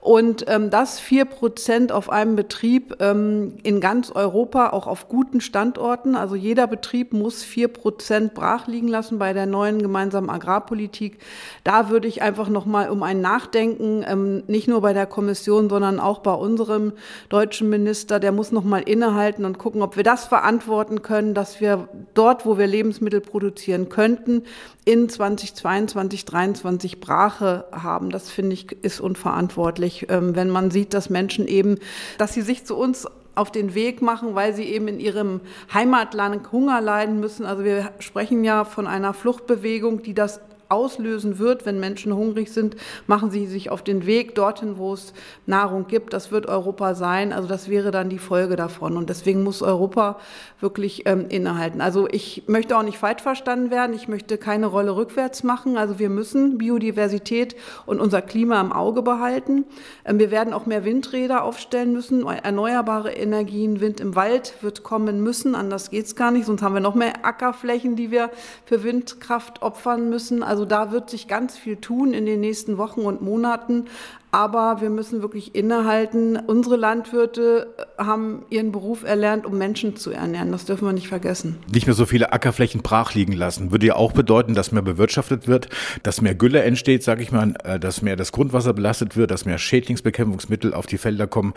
Und 0.00 0.46
ähm, 0.48 0.70
das 0.70 0.98
vier 0.98 1.26
Prozent 1.26 1.92
auf 1.92 2.08
einem 2.08 2.34
Betrieb 2.34 2.96
ähm, 3.00 3.54
in 3.62 3.80
ganz 3.80 4.10
Europa, 4.10 4.70
auch 4.70 4.86
auf 4.86 5.08
guten 5.08 5.42
Standorten. 5.42 6.14
Also 6.14 6.36
jeder 6.36 6.66
Betrieb 6.66 7.12
muss 7.12 7.42
vier 7.42 7.68
Prozent 7.68 8.32
brach 8.32 8.66
liegen 8.66 8.88
lassen 8.88 9.18
bei 9.18 9.34
der 9.34 9.44
neuen 9.44 9.82
gemeinsamen 9.82 10.30
Agrarpolitik. 10.30 11.18
Da 11.64 11.90
würde 11.90 12.08
ich 12.08 12.22
einfach 12.22 12.48
noch 12.48 12.64
mal 12.64 12.88
um 12.88 13.02
ein 13.02 13.20
Nachdenken, 13.20 14.02
ähm, 14.08 14.42
nicht 14.46 14.68
nur 14.68 14.80
bei 14.80 14.94
der 14.94 15.06
Kommission, 15.06 15.68
sondern 15.68 16.00
auch 16.00 16.20
bei 16.20 16.32
unserem 16.32 16.94
deutschen 17.28 17.68
Minister, 17.68 18.20
der 18.20 18.32
muss 18.32 18.52
noch 18.52 18.64
mal 18.64 18.80
innehalten 18.80 19.44
und 19.44 19.58
gucken, 19.58 19.82
ob 19.82 19.96
wir 19.96 20.04
das 20.04 20.24
verantworten 20.24 21.02
können, 21.02 21.34
dass 21.34 21.60
wir 21.60 21.88
dort, 22.14 22.46
wo 22.46 22.56
wir 22.56 22.66
Lebensmittel 22.66 23.20
produzieren 23.20 23.90
könnten, 23.90 24.44
in 24.86 25.10
2022, 25.10 26.24
2023 26.26 27.00
Brache 27.00 27.64
haben. 27.70 28.10
Das 28.10 28.30
finde 28.30 28.54
ich 28.54 28.72
ist 28.82 29.00
unverantwortlich 29.00 29.89
traurig, 29.90 30.06
ähm, 30.08 30.36
wenn 30.36 30.50
man 30.50 30.70
sieht, 30.70 30.94
dass 30.94 31.10
Menschen 31.10 31.46
eben, 31.46 31.78
dass 32.18 32.34
sie 32.34 32.42
sich 32.42 32.64
zu 32.64 32.76
uns 32.76 33.06
auf 33.34 33.50
den 33.50 33.74
Weg 33.74 34.02
machen, 34.02 34.34
weil 34.34 34.54
sie 34.54 34.64
eben 34.64 34.88
in 34.88 35.00
ihrem 35.00 35.40
Heimatland 35.72 36.52
Hunger 36.52 36.80
leiden 36.80 37.20
müssen. 37.20 37.46
Also 37.46 37.64
wir 37.64 37.90
sprechen 38.00 38.44
ja 38.44 38.64
von 38.64 38.86
einer 38.86 39.14
Fluchtbewegung, 39.14 40.02
die 40.02 40.14
das 40.14 40.40
auslösen 40.70 41.38
wird, 41.38 41.66
wenn 41.66 41.80
Menschen 41.80 42.14
hungrig 42.14 42.52
sind, 42.52 42.76
machen 43.06 43.30
sie 43.30 43.46
sich 43.46 43.70
auf 43.70 43.82
den 43.82 44.06
Weg 44.06 44.34
dorthin, 44.34 44.78
wo 44.78 44.94
es 44.94 45.12
Nahrung 45.46 45.86
gibt. 45.86 46.12
Das 46.12 46.30
wird 46.30 46.46
Europa 46.46 46.94
sein. 46.94 47.32
Also 47.32 47.48
das 47.48 47.68
wäre 47.68 47.90
dann 47.90 48.08
die 48.08 48.18
Folge 48.18 48.56
davon. 48.56 48.96
Und 48.96 49.10
deswegen 49.10 49.42
muss 49.42 49.62
Europa 49.62 50.18
wirklich 50.60 51.06
ähm, 51.06 51.26
innehalten. 51.28 51.80
Also 51.80 52.08
ich 52.10 52.44
möchte 52.46 52.76
auch 52.76 52.82
nicht 52.82 52.98
falsch 52.98 53.22
verstanden 53.22 53.70
werden. 53.70 53.94
Ich 53.94 54.08
möchte 54.08 54.38
keine 54.38 54.66
Rolle 54.66 54.96
rückwärts 54.96 55.42
machen. 55.42 55.76
Also 55.76 55.98
wir 55.98 56.08
müssen 56.08 56.58
Biodiversität 56.58 57.56
und 57.86 58.00
unser 58.00 58.22
Klima 58.22 58.60
im 58.60 58.72
Auge 58.72 59.02
behalten. 59.02 59.64
Ähm, 60.04 60.18
wir 60.18 60.30
werden 60.30 60.52
auch 60.52 60.66
mehr 60.66 60.84
Windräder 60.84 61.44
aufstellen 61.44 61.92
müssen. 61.92 62.26
Erneuerbare 62.26 63.12
Energien, 63.12 63.80
Wind 63.80 64.00
im 64.00 64.14
Wald 64.14 64.54
wird 64.60 64.82
kommen 64.82 65.22
müssen. 65.22 65.54
Anders 65.54 65.90
geht 65.90 66.06
es 66.06 66.16
gar 66.16 66.30
nicht. 66.30 66.46
Sonst 66.46 66.62
haben 66.62 66.74
wir 66.74 66.80
noch 66.80 66.94
mehr 66.94 67.24
Ackerflächen, 67.24 67.96
die 67.96 68.10
wir 68.10 68.30
für 68.64 68.84
Windkraft 68.84 69.62
opfern 69.62 70.08
müssen. 70.08 70.42
Also 70.42 70.59
also 70.60 70.68
da 70.68 70.92
wird 70.92 71.08
sich 71.08 71.26
ganz 71.26 71.56
viel 71.56 71.76
tun 71.76 72.12
in 72.12 72.26
den 72.26 72.40
nächsten 72.40 72.76
Wochen 72.76 73.00
und 73.00 73.22
Monaten. 73.22 73.86
Aber 74.32 74.80
wir 74.80 74.90
müssen 74.90 75.22
wirklich 75.22 75.54
innehalten. 75.54 76.36
Unsere 76.36 76.76
Landwirte 76.76 77.74
haben 77.98 78.44
ihren 78.48 78.70
Beruf 78.70 79.02
erlernt, 79.02 79.44
um 79.44 79.58
Menschen 79.58 79.96
zu 79.96 80.12
ernähren. 80.12 80.52
Das 80.52 80.64
dürfen 80.64 80.86
wir 80.86 80.92
nicht 80.92 81.08
vergessen. 81.08 81.58
Nicht 81.72 81.86
mehr 81.86 81.94
so 81.94 82.06
viele 82.06 82.32
Ackerflächen 82.32 82.82
brach 82.82 83.14
liegen 83.14 83.32
lassen. 83.32 83.72
Würde 83.72 83.86
ja 83.86 83.96
auch 83.96 84.12
bedeuten, 84.12 84.54
dass 84.54 84.70
mehr 84.70 84.82
bewirtschaftet 84.82 85.48
wird, 85.48 85.68
dass 86.04 86.20
mehr 86.20 86.36
Gülle 86.36 86.62
entsteht, 86.62 87.02
sage 87.02 87.22
ich 87.22 87.32
mal, 87.32 87.54
äh, 87.64 87.80
dass 87.80 88.02
mehr 88.02 88.14
das 88.14 88.30
Grundwasser 88.30 88.72
belastet 88.72 89.16
wird, 89.16 89.32
dass 89.32 89.46
mehr 89.46 89.58
Schädlingsbekämpfungsmittel 89.58 90.74
auf 90.74 90.86
die 90.86 90.98
Felder 90.98 91.26
kommen. 91.26 91.52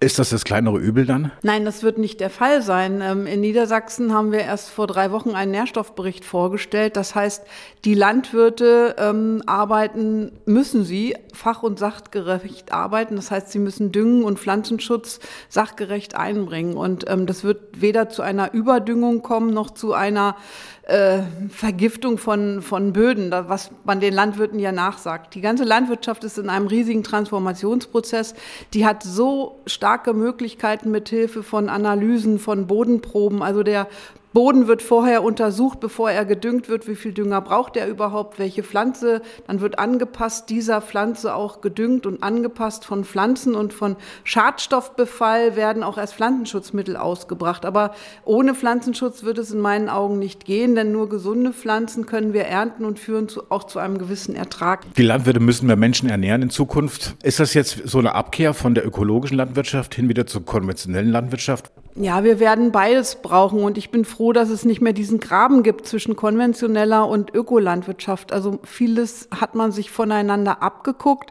Ist 0.00 0.18
das 0.18 0.30
das 0.30 0.44
kleinere 0.44 0.78
Übel 0.78 1.06
dann? 1.06 1.30
Nein, 1.42 1.64
das 1.64 1.84
wird 1.84 1.98
nicht 1.98 2.18
der 2.18 2.30
Fall 2.30 2.60
sein. 2.60 3.02
Ähm, 3.02 3.26
in 3.26 3.40
Niedersachsen 3.40 4.12
haben 4.12 4.32
wir 4.32 4.40
erst 4.40 4.70
vor 4.70 4.88
drei 4.88 5.12
Wochen 5.12 5.30
einen 5.30 5.52
Nährstoffbericht 5.52 6.24
vorgestellt. 6.24 6.96
Das 6.96 7.14
heißt, 7.14 7.44
die 7.84 7.94
Landwirte 7.94 8.96
ähm, 8.98 9.42
arbeiten, 9.46 10.32
müssen 10.44 10.84
sie 10.84 11.14
fach- 11.32 11.62
und 11.62 11.78
sachgerecht 11.78 12.15
sachgerecht 12.16 12.72
arbeiten. 12.72 13.16
Das 13.16 13.30
heißt, 13.30 13.50
sie 13.50 13.58
müssen 13.58 13.92
Düngen 13.92 14.24
und 14.24 14.38
Pflanzenschutz 14.38 15.20
sachgerecht 15.48 16.16
einbringen. 16.16 16.76
Und 16.76 17.08
ähm, 17.08 17.26
das 17.26 17.44
wird 17.44 17.80
weder 17.80 18.08
zu 18.08 18.22
einer 18.22 18.54
Überdüngung 18.54 19.22
kommen 19.22 19.52
noch 19.52 19.70
zu 19.70 19.92
einer 19.92 20.36
äh, 20.82 21.18
Vergiftung 21.48 22.16
von, 22.16 22.62
von 22.62 22.92
Böden, 22.92 23.30
was 23.30 23.70
man 23.84 24.00
den 24.00 24.14
Landwirten 24.14 24.58
ja 24.58 24.72
nachsagt. 24.72 25.34
Die 25.34 25.40
ganze 25.40 25.64
Landwirtschaft 25.64 26.24
ist 26.24 26.38
in 26.38 26.48
einem 26.48 26.68
riesigen 26.68 27.02
Transformationsprozess. 27.02 28.34
Die 28.72 28.86
hat 28.86 29.02
so 29.02 29.60
starke 29.66 30.14
Möglichkeiten 30.14 30.90
mit 30.90 31.08
Hilfe 31.08 31.42
von 31.42 31.68
Analysen, 31.68 32.38
von 32.38 32.66
Bodenproben. 32.66 33.42
Also 33.42 33.62
der 33.62 33.88
Boden 34.36 34.66
wird 34.66 34.82
vorher 34.82 35.22
untersucht, 35.22 35.80
bevor 35.80 36.10
er 36.10 36.26
gedüngt 36.26 36.68
wird, 36.68 36.86
wie 36.86 36.94
viel 36.94 37.14
Dünger 37.14 37.40
braucht 37.40 37.74
er 37.74 37.88
überhaupt, 37.88 38.38
welche 38.38 38.62
Pflanze. 38.62 39.22
Dann 39.46 39.62
wird 39.62 39.78
angepasst, 39.78 40.50
dieser 40.50 40.82
Pflanze 40.82 41.34
auch 41.34 41.62
gedüngt 41.62 42.04
und 42.04 42.22
angepasst 42.22 42.84
von 42.84 43.06
Pflanzen 43.06 43.54
und 43.54 43.72
von 43.72 43.96
Schadstoffbefall 44.24 45.56
werden 45.56 45.82
auch 45.82 45.96
erst 45.96 46.16
Pflanzenschutzmittel 46.16 46.98
ausgebracht. 46.98 47.64
Aber 47.64 47.94
ohne 48.26 48.54
Pflanzenschutz 48.54 49.22
wird 49.22 49.38
es 49.38 49.52
in 49.52 49.60
meinen 49.60 49.88
Augen 49.88 50.18
nicht 50.18 50.44
gehen, 50.44 50.74
denn 50.74 50.92
nur 50.92 51.08
gesunde 51.08 51.54
Pflanzen 51.54 52.04
können 52.04 52.34
wir 52.34 52.44
ernten 52.44 52.84
und 52.84 52.98
führen 52.98 53.30
zu, 53.30 53.50
auch 53.50 53.64
zu 53.64 53.78
einem 53.78 53.96
gewissen 53.96 54.36
Ertrag. 54.36 54.84
Die 54.96 55.02
Landwirte 55.02 55.40
müssen 55.40 55.66
mehr 55.66 55.76
Menschen 55.76 56.10
ernähren 56.10 56.42
in 56.42 56.50
Zukunft. 56.50 57.16
Ist 57.22 57.40
das 57.40 57.54
jetzt 57.54 57.80
so 57.86 57.98
eine 58.00 58.14
Abkehr 58.14 58.52
von 58.52 58.74
der 58.74 58.86
ökologischen 58.86 59.38
Landwirtschaft 59.38 59.94
hin 59.94 60.10
wieder 60.10 60.26
zur 60.26 60.44
konventionellen 60.44 61.08
Landwirtschaft? 61.08 61.72
Ja, 61.98 62.24
wir 62.24 62.40
werden 62.40 62.72
beides 62.72 63.16
brauchen 63.22 63.64
und 63.64 63.78
ich 63.78 63.90
bin 63.90 64.04
froh, 64.04 64.34
dass 64.34 64.50
es 64.50 64.66
nicht 64.66 64.82
mehr 64.82 64.92
diesen 64.92 65.18
Graben 65.18 65.62
gibt 65.62 65.86
zwischen 65.86 66.14
konventioneller 66.14 67.08
und 67.08 67.34
Ökolandwirtschaft. 67.34 68.34
Also 68.34 68.58
vieles 68.64 69.28
hat 69.34 69.54
man 69.54 69.72
sich 69.72 69.90
voneinander 69.90 70.62
abgeguckt. 70.62 71.30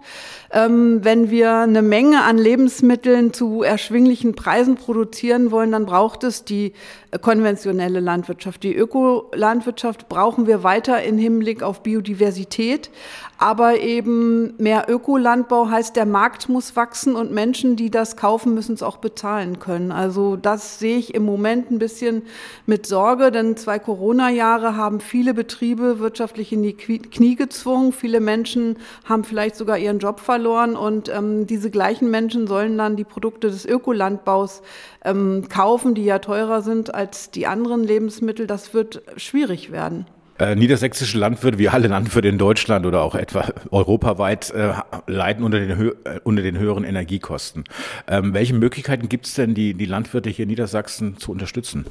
Ähm, 0.50 1.06
wenn 1.06 1.30
wir 1.30 1.54
eine 1.58 1.84
Menge 1.84 2.24
an 2.24 2.40
Lebensmitteln 2.40 3.32
zu 3.32 3.62
erschwinglichen 3.62 4.34
Preisen 4.34 4.74
produzieren 4.74 5.52
wollen, 5.52 5.72
dann 5.72 5.86
braucht 5.86 6.24
es 6.24 6.46
die 6.46 6.74
konventionelle 7.22 8.00
Landwirtschaft. 8.00 8.64
Die 8.64 8.76
Ökolandwirtschaft 8.76 10.10
brauchen 10.10 10.48
wir 10.48 10.64
weiter 10.64 11.04
im 11.04 11.20
Hinblick 11.20 11.62
auf 11.62 11.84
Biodiversität. 11.84 12.90
Aber 13.38 13.80
eben 13.80 14.56
mehr 14.58 14.86
Ökolandbau 14.88 15.70
heißt, 15.70 15.96
der 15.96 16.06
Markt 16.06 16.48
muss 16.48 16.76
wachsen 16.78 17.16
und 17.16 17.34
Menschen, 17.34 17.76
die 17.76 17.92
das 17.92 18.16
kaufen, 18.16 18.54
müssen 18.54 18.76
es 18.76 18.84
auch 18.84 18.98
bezahlen 18.98 19.60
können. 19.60 19.92
Also 19.92 20.38
das 20.38 20.80
sehe 20.80 20.98
ich 20.98 21.14
im 21.14 21.26
Moment 21.26 21.70
ein 21.70 21.80
bisschen 21.80 22.24
mit 22.66 22.86
Sorge, 22.88 23.32
denn 23.32 23.58
zwei 23.58 23.78
Corona-Jahre 23.78 24.78
haben 24.78 25.02
viele 25.02 25.34
Betriebe 25.34 26.00
wirtschaftlich 26.00 26.54
in 26.54 26.64
die 26.64 26.74
Knie 26.74 27.36
gezwungen. 27.36 27.92
Viele 27.92 28.22
Menschen 28.22 28.78
haben 29.04 29.26
vielleicht 29.26 29.58
sogar 29.58 29.78
ihren 29.78 30.00
Job 30.00 30.22
verloren 30.22 30.78
und 30.78 31.10
ähm, 31.10 31.46
diese 31.46 31.70
gleichen 31.70 32.10
Menschen 32.10 32.48
sollen 32.48 32.78
dann 32.78 32.96
die 32.96 33.04
Produkte 33.04 33.50
des 33.50 33.66
Ökolandbaus 33.66 34.62
ähm, 35.04 35.48
kaufen, 35.50 35.94
die 35.94 36.06
ja 36.06 36.20
teurer 36.20 36.62
sind 36.62 36.96
als 36.96 37.32
die 37.32 37.48
anderen 37.48 37.84
Lebensmittel. 37.84 38.48
Das 38.48 38.74
wird 38.74 39.02
schwierig 39.18 39.74
werden. 39.74 40.06
Äh, 40.38 40.56
niedersächsische 40.56 41.18
Landwirte, 41.18 41.58
wie 41.60 41.70
alle 41.70 41.88
Landwirte 41.88 42.28
in 42.28 42.38
Deutschland 42.38 42.86
oder 42.86 43.04
auch 43.04 43.16
etwa 43.16 43.46
europaweit, 43.72 44.52
äh, 44.52 44.74
leiden 45.08 45.46
unter 45.46 45.60
den, 45.60 45.72
äh, 45.72 46.20
unter 46.26 46.42
den 46.42 46.60
höheren 46.60 46.84
Energiekosten. 46.84 47.64
Ähm, 48.08 48.34
welche 48.34 48.54
Möglichkeiten 48.54 49.08
gibt 49.08 49.28
es 49.28 49.36
denn, 49.36 49.54
die, 49.54 49.74
die 49.74 49.86
Landwirte 49.86 50.30
hier 50.30 50.44
in 50.44 50.50
Niedersachsen 50.50 51.18
zu 51.18 51.32
unterstützen? 51.32 51.86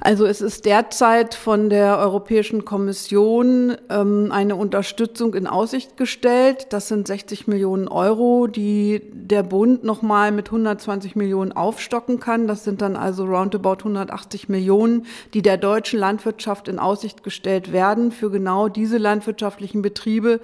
Also 0.00 0.26
es 0.26 0.40
ist 0.40 0.66
derzeit 0.66 1.34
von 1.34 1.70
der 1.70 1.98
Europäischen 1.98 2.64
Kommission 2.64 3.76
ähm, 3.88 4.30
eine 4.30 4.56
Unterstützung 4.56 5.34
in 5.34 5.46
Aussicht 5.46 5.96
gestellt. 5.96 6.68
Das 6.70 6.88
sind 6.88 7.06
60 7.06 7.46
Millionen 7.46 7.88
Euro, 7.88 8.46
die 8.46 9.02
der 9.12 9.42
Bund 9.42 9.84
nochmal 9.84 10.32
mit 10.32 10.48
120 10.48 11.16
Millionen 11.16 11.52
aufstocken 11.52 12.20
kann. 12.20 12.46
Das 12.46 12.64
sind 12.64 12.82
dann 12.82 12.96
also 12.96 13.24
roundabout 13.24 13.78
180 13.78 14.48
Millionen, 14.48 15.06
die 15.34 15.42
der 15.42 15.56
deutschen 15.56 15.98
Landwirtschaft 15.98 16.68
in 16.68 16.78
Aussicht 16.78 17.22
gestellt 17.22 17.72
werden 17.72 18.12
für 18.12 18.30
genau 18.30 18.68
diese 18.68 18.98
landwirtschaftlichen 18.98 19.82
Betriebe, 19.82 20.40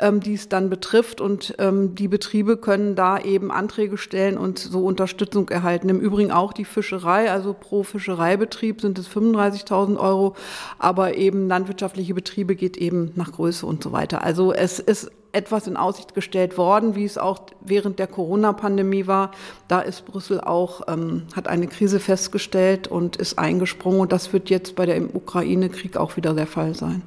ähm, 0.00 0.20
die 0.20 0.34
es 0.34 0.48
dann 0.48 0.68
betrifft. 0.68 1.20
Und 1.20 1.54
ähm, 1.58 1.94
die 1.94 2.08
Betriebe 2.08 2.56
können 2.56 2.96
da 2.96 3.18
eben 3.18 3.52
Anträge 3.52 3.98
stellen 3.98 4.36
und 4.36 4.58
so 4.58 4.84
Unterstützung 4.84 5.48
erhalten. 5.48 5.88
Im 5.88 6.00
Übrigen 6.00 6.32
auch 6.32 6.52
die 6.52 6.64
Fischerei, 6.64 7.30
also 7.30 7.54
pro 7.54 7.82
Fischereibetrieb 7.82 8.80
sind 8.80 8.95
es 8.98 9.08
35.000 9.08 9.98
Euro, 9.98 10.34
aber 10.78 11.16
eben 11.16 11.48
landwirtschaftliche 11.48 12.14
Betriebe 12.14 12.56
geht 12.56 12.76
eben 12.76 13.12
nach 13.14 13.32
Größe 13.32 13.66
und 13.66 13.82
so 13.82 13.92
weiter. 13.92 14.22
Also 14.22 14.52
es 14.52 14.78
ist 14.78 15.10
etwas 15.36 15.66
in 15.66 15.76
Aussicht 15.76 16.14
gestellt 16.14 16.56
worden, 16.56 16.94
wie 16.94 17.04
es 17.04 17.18
auch 17.18 17.40
während 17.60 17.98
der 17.98 18.06
Corona-Pandemie 18.06 19.06
war. 19.06 19.32
Da 19.68 19.80
ist 19.80 20.06
Brüssel 20.06 20.40
auch, 20.40 20.88
ähm, 20.88 21.24
hat 21.34 21.46
eine 21.46 21.66
Krise 21.66 22.00
festgestellt 22.00 22.88
und 22.88 23.16
ist 23.16 23.38
eingesprungen. 23.38 24.00
Und 24.00 24.12
das 24.12 24.32
wird 24.32 24.48
jetzt 24.48 24.74
bei 24.76 24.86
der 24.86 25.14
Ukraine-Krieg 25.14 25.98
auch 25.98 26.16
wieder 26.16 26.32
der 26.32 26.46
Fall 26.46 26.74
sein. 26.74 27.02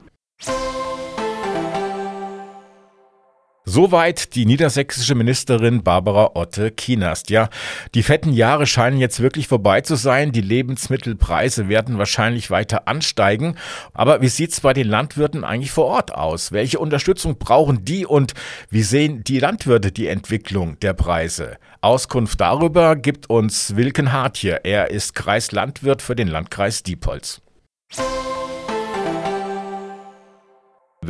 Soweit 3.71 4.33
die 4.33 4.47
niedersächsische 4.47 5.13
Ministerin 5.13 5.83
Barbara 5.83 6.31
Otte 6.33 6.71
Kienast. 6.71 7.29
Ja, 7.29 7.49
die 7.93 8.01
fetten 8.01 8.33
Jahre 8.33 8.65
scheinen 8.65 8.97
jetzt 8.97 9.19
wirklich 9.19 9.47
vorbei 9.47 9.81
zu 9.81 9.93
sein. 9.93 10.31
Die 10.31 10.41
Lebensmittelpreise 10.41 11.69
werden 11.69 11.99
wahrscheinlich 11.99 12.49
weiter 12.49 12.87
ansteigen. 12.87 13.57
Aber 13.93 14.21
wie 14.21 14.27
sieht's 14.27 14.61
bei 14.61 14.73
den 14.73 14.87
Landwirten 14.87 15.43
eigentlich 15.43 15.69
vor 15.69 15.85
Ort 15.85 16.15
aus? 16.15 16.51
Welche 16.51 16.79
Unterstützung 16.79 17.37
brauchen 17.37 17.85
die 17.85 18.07
und 18.07 18.33
wie 18.71 18.81
sehen 18.81 19.23
die 19.23 19.37
Landwirte 19.37 19.91
die 19.91 20.07
Entwicklung 20.07 20.79
der 20.79 20.93
Preise? 20.93 21.57
Auskunft 21.79 22.41
darüber 22.41 22.95
gibt 22.95 23.29
uns 23.29 23.75
Wilken 23.75 24.11
Hartje. 24.11 24.61
Er 24.63 24.89
ist 24.89 25.13
Kreislandwirt 25.13 26.01
für 26.01 26.15
den 26.15 26.27
Landkreis 26.27 26.81
Diepholz. 26.81 27.39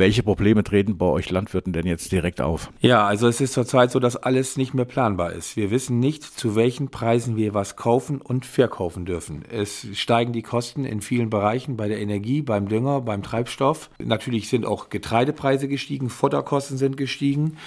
Welche 0.00 0.22
Probleme 0.22 0.64
treten 0.64 0.96
bei 0.96 1.04
euch 1.04 1.28
Landwirten 1.28 1.74
denn 1.74 1.84
jetzt 1.84 2.10
direkt 2.10 2.40
auf? 2.40 2.72
Ja, 2.80 3.06
also 3.06 3.28
es 3.28 3.42
ist 3.42 3.52
zurzeit 3.52 3.90
so, 3.90 4.00
dass 4.00 4.16
alles 4.16 4.56
nicht 4.56 4.72
mehr 4.72 4.86
planbar 4.86 5.32
ist. 5.32 5.58
Wir 5.58 5.70
wissen 5.70 6.00
nicht, 6.00 6.24
zu 6.24 6.56
welchen 6.56 6.88
Preisen 6.88 7.36
wir 7.36 7.52
was 7.52 7.76
kaufen 7.76 8.22
und 8.22 8.46
verkaufen 8.46 9.04
dürfen. 9.04 9.44
Es 9.50 9.86
steigen 9.92 10.32
die 10.32 10.40
Kosten 10.40 10.86
in 10.86 11.02
vielen 11.02 11.28
Bereichen 11.28 11.76
bei 11.76 11.86
der 11.86 12.00
Energie, 12.00 12.40
beim 12.40 12.66
Dünger, 12.66 13.02
beim 13.02 13.22
Treibstoff. 13.22 13.90
Natürlich 13.98 14.48
sind 14.48 14.64
auch 14.64 14.88
Getreidepreise 14.88 15.68
gestiegen, 15.68 16.08
Futterkosten 16.08 16.78
sind 16.78 16.96
gestiegen 16.96 17.58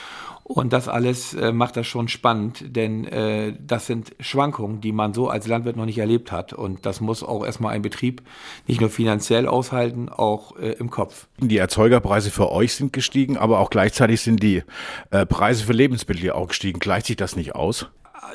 und 0.43 0.73
das 0.73 0.89
alles 0.89 1.33
äh, 1.33 1.53
macht 1.53 1.77
das 1.77 1.87
schon 1.87 2.09
spannend, 2.09 2.75
denn 2.75 3.05
äh, 3.05 3.53
das 3.65 3.87
sind 3.87 4.13
Schwankungen, 4.19 4.81
die 4.81 4.91
man 4.91 5.13
so 5.13 5.29
als 5.29 5.47
Landwirt 5.47 5.77
noch 5.77 5.85
nicht 5.85 5.97
erlebt 5.97 6.31
hat. 6.33 6.51
Und 6.51 6.85
das 6.85 6.99
muss 6.99 7.23
auch 7.23 7.45
erstmal 7.45 7.73
ein 7.73 7.81
Betrieb 7.81 8.21
nicht 8.67 8.81
nur 8.81 8.89
finanziell 8.89 9.47
aushalten, 9.47 10.09
auch 10.09 10.57
äh, 10.57 10.71
im 10.73 10.89
Kopf. 10.89 11.27
Die 11.39 11.57
Erzeugerpreise 11.57 12.29
für 12.29 12.51
euch 12.51 12.75
sind 12.75 12.91
gestiegen, 12.91 13.37
aber 13.37 13.59
auch 13.59 13.69
gleichzeitig 13.69 14.21
sind 14.21 14.43
die 14.43 14.63
äh, 15.11 15.25
Preise 15.25 15.63
für 15.63 15.73
Lebensmittel 15.73 16.31
auch 16.31 16.49
gestiegen. 16.49 16.79
Gleicht 16.79 17.05
sich 17.05 17.15
das 17.15 17.37
nicht 17.37 17.55
aus? 17.55 17.87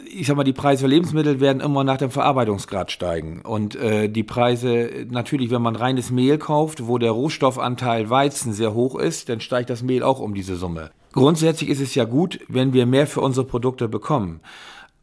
Ich 0.05 0.27
sag 0.27 0.37
mal, 0.37 0.45
die 0.45 0.53
Preise 0.53 0.83
für 0.83 0.89
Lebensmittel 0.89 1.41
werden 1.41 1.61
immer 1.61 1.85
nach 1.85 1.99
dem 1.99 2.11
Verarbeitungsgrad 2.11 2.91
steigen. 2.91 3.43
Und 3.43 3.77
äh, 3.77 4.09
die 4.09 4.23
Preise, 4.23 5.07
natürlich, 5.11 5.51
wenn 5.51 5.63
man 5.63 5.77
reines 5.77 6.11
Mehl 6.11 6.39
kauft, 6.39 6.87
wo 6.87 6.99
der 6.99 7.11
Rohstoffanteil 7.11 8.11
Weizen 8.11 8.53
sehr 8.53 8.75
hoch 8.75 8.97
ist, 8.97 9.29
dann 9.29 9.41
steigt 9.41 9.71
das 9.71 9.83
Mehl 9.83 10.03
auch 10.03 10.21
um 10.21 10.35
diese 10.35 10.57
Summe. 10.57 10.91
Grundsätzlich 11.13 11.71
ist 11.71 11.81
es 11.81 11.95
ja 11.95 12.05
gut, 12.05 12.41
wenn 12.49 12.73
wir 12.73 12.87
mehr 12.87 13.07
für 13.07 13.21
unsere 13.21 13.47
Produkte 13.47 13.89
bekommen. 13.89 14.41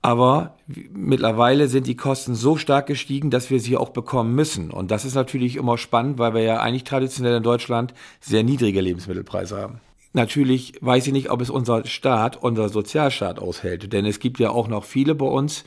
Aber 0.01 0.55
mittlerweile 0.93 1.67
sind 1.67 1.87
die 1.87 1.95
Kosten 1.95 2.35
so 2.35 2.57
stark 2.57 2.85
gestiegen, 2.85 3.31
dass 3.31 3.49
wir 3.49 3.59
sie 3.59 3.75
auch 3.75 3.89
bekommen 3.89 4.35
müssen. 4.35 4.69
Und 4.69 4.91
das 4.91 5.03
ist 5.03 5.15
natürlich 5.15 5.55
immer 5.55 5.79
spannend, 5.79 6.19
weil 6.19 6.35
wir 6.35 6.41
ja 6.43 6.59
eigentlich 6.59 6.83
traditionell 6.83 7.37
in 7.37 7.43
Deutschland 7.43 7.93
sehr 8.19 8.43
niedrige 8.43 8.81
Lebensmittelpreise 8.81 9.57
haben. 9.57 9.79
Natürlich 10.15 10.75
weiß 10.79 11.07
ich 11.07 11.13
nicht, 11.13 11.29
ob 11.29 11.41
es 11.41 11.49
unser 11.49 11.85
Staat, 11.85 12.41
unser 12.41 12.69
Sozialstaat 12.69 13.37
aushält. 13.37 13.91
Denn 13.91 14.05
es 14.05 14.19
gibt 14.19 14.39
ja 14.39 14.49
auch 14.49 14.69
noch 14.69 14.85
viele 14.85 15.13
bei 15.13 15.25
uns, 15.25 15.65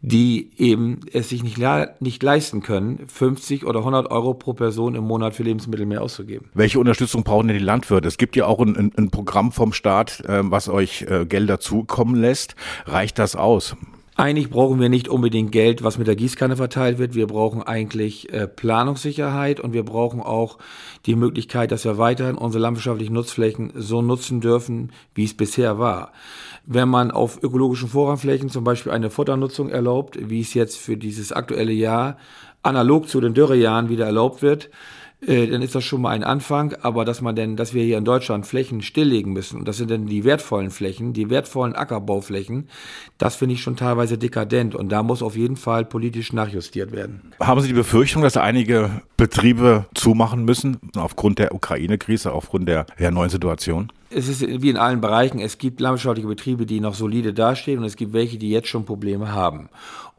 die 0.00 0.52
eben 0.56 1.00
es 1.12 1.28
sich 1.28 1.42
nicht, 1.42 1.58
nicht 1.98 2.22
leisten 2.22 2.62
können, 2.62 3.08
50 3.08 3.66
oder 3.66 3.80
100 3.80 4.08
Euro 4.12 4.34
pro 4.34 4.52
Person 4.52 4.94
im 4.94 5.02
Monat 5.02 5.34
für 5.34 5.42
Lebensmittel 5.42 5.86
mehr 5.86 6.02
auszugeben. 6.02 6.48
Welche 6.54 6.78
Unterstützung 6.78 7.24
brauchen 7.24 7.48
denn 7.48 7.58
die 7.58 7.64
Landwirte? 7.64 8.06
Es 8.06 8.16
gibt 8.16 8.36
ja 8.36 8.46
auch 8.46 8.60
ein, 8.60 8.92
ein, 8.96 9.10
Programm 9.10 9.50
vom 9.50 9.72
Staat, 9.72 10.20
äh, 10.20 10.40
was 10.44 10.68
euch 10.68 11.02
äh, 11.02 11.26
Gelder 11.26 11.58
zukommen 11.58 12.14
lässt. 12.14 12.54
Reicht 12.86 13.18
das 13.18 13.34
aus? 13.34 13.74
Eigentlich 14.20 14.50
brauchen 14.50 14.78
wir 14.80 14.90
nicht 14.90 15.08
unbedingt 15.08 15.50
Geld, 15.50 15.82
was 15.82 15.96
mit 15.96 16.06
der 16.06 16.14
Gießkanne 16.14 16.54
verteilt 16.54 16.98
wird. 16.98 17.14
Wir 17.14 17.26
brauchen 17.26 17.62
eigentlich 17.62 18.30
äh, 18.30 18.46
Planungssicherheit 18.46 19.60
und 19.60 19.72
wir 19.72 19.82
brauchen 19.82 20.20
auch 20.20 20.58
die 21.06 21.14
Möglichkeit, 21.14 21.72
dass 21.72 21.86
wir 21.86 21.96
weiterhin 21.96 22.36
unsere 22.36 22.60
landwirtschaftlichen 22.60 23.14
Nutzflächen 23.14 23.72
so 23.74 24.02
nutzen 24.02 24.42
dürfen, 24.42 24.92
wie 25.14 25.24
es 25.24 25.34
bisher 25.34 25.78
war. 25.78 26.12
Wenn 26.66 26.90
man 26.90 27.10
auf 27.12 27.42
ökologischen 27.42 27.88
Vorrangflächen 27.88 28.50
zum 28.50 28.62
Beispiel 28.62 28.92
eine 28.92 29.08
Futternutzung 29.08 29.70
erlaubt, 29.70 30.18
wie 30.20 30.42
es 30.42 30.52
jetzt 30.52 30.76
für 30.76 30.98
dieses 30.98 31.32
aktuelle 31.32 31.72
Jahr 31.72 32.18
analog 32.62 33.08
zu 33.08 33.22
den 33.22 33.32
Dürrejahren 33.32 33.88
wieder 33.88 34.04
erlaubt 34.04 34.42
wird, 34.42 34.68
äh, 35.26 35.46
dann 35.46 35.62
ist 35.62 35.74
das 35.74 35.84
schon 35.84 36.02
mal 36.02 36.10
ein 36.10 36.24
Anfang. 36.24 36.74
Aber 36.82 37.04
dass 37.04 37.20
man 37.20 37.36
denn, 37.36 37.56
dass 37.56 37.74
wir 37.74 37.84
hier 37.84 37.98
in 37.98 38.04
Deutschland 38.04 38.46
Flächen 38.46 38.82
stilllegen 38.82 39.32
müssen, 39.32 39.60
und 39.60 39.68
das 39.68 39.76
sind 39.76 39.90
dann 39.90 40.06
die 40.06 40.24
wertvollen 40.24 40.70
Flächen, 40.70 41.12
die 41.12 41.30
wertvollen 41.30 41.74
Ackerbauflächen, 41.74 42.68
das 43.18 43.36
finde 43.36 43.54
ich 43.54 43.62
schon 43.62 43.76
teilweise 43.76 44.18
dekadent. 44.18 44.74
Und 44.74 44.90
da 44.90 45.02
muss 45.02 45.22
auf 45.22 45.36
jeden 45.36 45.56
Fall 45.56 45.84
politisch 45.84 46.32
nachjustiert 46.32 46.92
werden. 46.92 47.32
Haben 47.40 47.60
Sie 47.60 47.68
die 47.68 47.74
Befürchtung, 47.74 48.22
dass 48.22 48.36
einige 48.36 49.02
Betriebe 49.16 49.86
zumachen 49.94 50.44
müssen 50.44 50.78
aufgrund 50.96 51.38
der 51.38 51.54
Ukraine-Krise, 51.54 52.32
aufgrund 52.32 52.68
der, 52.68 52.86
der 52.98 53.10
neuen 53.10 53.30
Situation? 53.30 53.92
Es 54.12 54.26
ist 54.26 54.40
wie 54.40 54.70
in 54.70 54.76
allen 54.76 55.00
Bereichen, 55.00 55.38
es 55.38 55.58
gibt 55.58 55.80
landwirtschaftliche 55.80 56.26
Betriebe, 56.26 56.66
die 56.66 56.80
noch 56.80 56.94
solide 56.94 57.32
dastehen 57.32 57.78
und 57.78 57.84
es 57.84 57.94
gibt 57.94 58.12
welche, 58.12 58.38
die 58.38 58.50
jetzt 58.50 58.66
schon 58.66 58.84
Probleme 58.84 59.32
haben. 59.32 59.68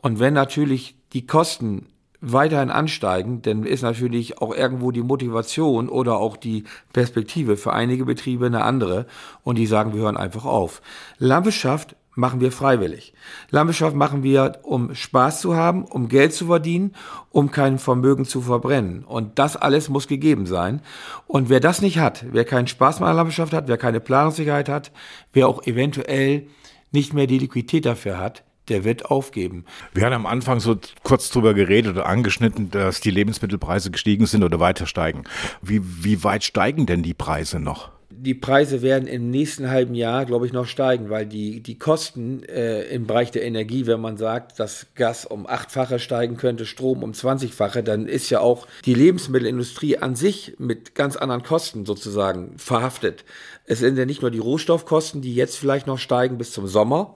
Und 0.02 0.20
wenn 0.20 0.34
natürlich 0.34 0.96
die 1.12 1.26
Kosten 1.26 1.88
weiterhin 2.22 2.70
ansteigen, 2.70 3.42
dann 3.42 3.64
ist 3.64 3.82
natürlich 3.82 4.38
auch 4.40 4.56
irgendwo 4.56 4.92
die 4.92 5.02
Motivation 5.02 5.90
oder 5.90 6.18
auch 6.18 6.38
die 6.38 6.64
Perspektive 6.94 7.58
für 7.58 7.74
einige 7.74 8.06
Betriebe 8.06 8.46
eine 8.46 8.64
andere 8.64 9.08
und 9.44 9.58
die 9.58 9.66
sagen, 9.66 9.94
wir 9.94 10.02
hören 10.02 10.18
einfach 10.18 10.46
auf. 10.46 10.82
Landwirtschaft 11.18 11.96
machen 12.16 12.42
wir 12.42 12.52
freiwillig. 12.52 13.14
Landwirtschaft 13.50 13.96
machen 13.96 14.22
wir, 14.22 14.60
um 14.64 14.94
Spaß 14.94 15.42
zu 15.42 15.56
haben, 15.56 15.86
um 15.86 16.10
Geld 16.10 16.34
zu 16.34 16.46
verdienen, 16.46 16.94
um 17.32 17.52
kein 17.52 17.80
Vermögen 17.80 18.26
zu 18.26 18.42
verbrennen. 18.42 19.04
Und 19.04 19.40
das 19.40 19.56
alles 19.56 19.90
muss 19.90 20.08
gegeben 20.08 20.46
sein. 20.46 20.82
Und 21.26 21.50
wer 21.50 21.60
das 21.60 21.82
nicht 21.82 22.00
hat, 22.00 22.26
wer 22.32 22.46
keinen 22.46 22.68
Spaß 22.68 23.00
mehr 23.00 23.10
an 23.10 23.16
Landwirtschaft 23.16 23.54
hat, 23.54 23.68
wer 23.68 23.78
keine 23.78 24.00
Planungssicherheit 24.00 24.70
hat, 24.70 24.92
wer 25.34 25.48
auch 25.48 25.66
eventuell 25.66 26.48
nicht 26.92 27.14
mehr 27.14 27.28
die 27.28 27.40
Liquidität 27.40 27.86
dafür 27.86 28.20
hat, 28.20 28.44
der 28.72 28.84
wird 28.86 29.06
aufgeben. 29.06 29.66
Wir 29.94 30.06
haben 30.06 30.14
am 30.14 30.26
Anfang 30.26 30.60
so 30.60 30.78
kurz 31.04 31.30
drüber 31.30 31.54
geredet 31.54 31.92
oder 31.92 32.06
angeschnitten, 32.06 32.72
dass 32.72 33.02
die 33.02 33.12
Lebensmittelpreise 33.12 33.92
gestiegen 33.92 34.26
sind 34.26 34.44
oder 34.44 34.60
weiter 34.60 34.88
steigen. 34.88 35.24
Wie, 35.62 35.82
wie 35.84 36.24
weit 36.24 36.44
steigen 36.44 36.86
denn 36.86 37.04
die 37.04 37.14
Preise 37.14 37.60
noch? 37.60 37.92
die 38.14 38.36
Preise 38.36 38.84
werden 38.84 39.08
im 39.08 39.32
nächsten 39.32 39.70
halben 39.70 39.96
Jahr, 39.96 40.26
glaube 40.26 40.46
ich, 40.46 40.54
noch 40.54 40.68
steigen, 40.68 41.10
weil 41.10 41.26
die, 41.26 41.62
die 41.62 41.80
Kosten 41.80 42.44
äh, 42.44 42.84
im 42.84 43.08
Bereich 43.08 43.32
der 43.32 43.44
Energie, 43.44 43.88
wenn 43.88 44.00
man 44.00 44.18
sagt, 44.18 44.60
dass 44.60 44.88
Gas 44.94 45.26
um 45.26 45.48
achtfache 45.48 45.98
steigen 45.98 46.38
könnte, 46.38 46.68
Strom 46.68 47.02
um 47.02 47.16
zwanzigfache, 47.16 47.82
dann 47.82 48.08
ist 48.08 48.30
ja 48.30 48.40
auch 48.40 48.68
die 48.86 48.94
Lebensmittelindustrie 48.94 49.98
an 49.98 50.16
sich 50.16 50.54
mit 50.60 50.94
ganz 50.94 51.16
anderen 51.16 51.42
Kosten 51.42 51.86
sozusagen 51.86 52.58
verhaftet. 52.58 53.26
Es 53.66 53.80
sind 53.80 53.98
ja 53.98 54.06
nicht 54.06 54.22
nur 54.22 54.30
die 54.30 54.40
Rohstoffkosten, 54.40 55.22
die 55.22 55.34
jetzt 55.34 55.58
vielleicht 55.58 55.88
noch 55.88 55.98
steigen 55.98 56.38
bis 56.38 56.52
zum 56.52 56.68
Sommer 56.68 57.16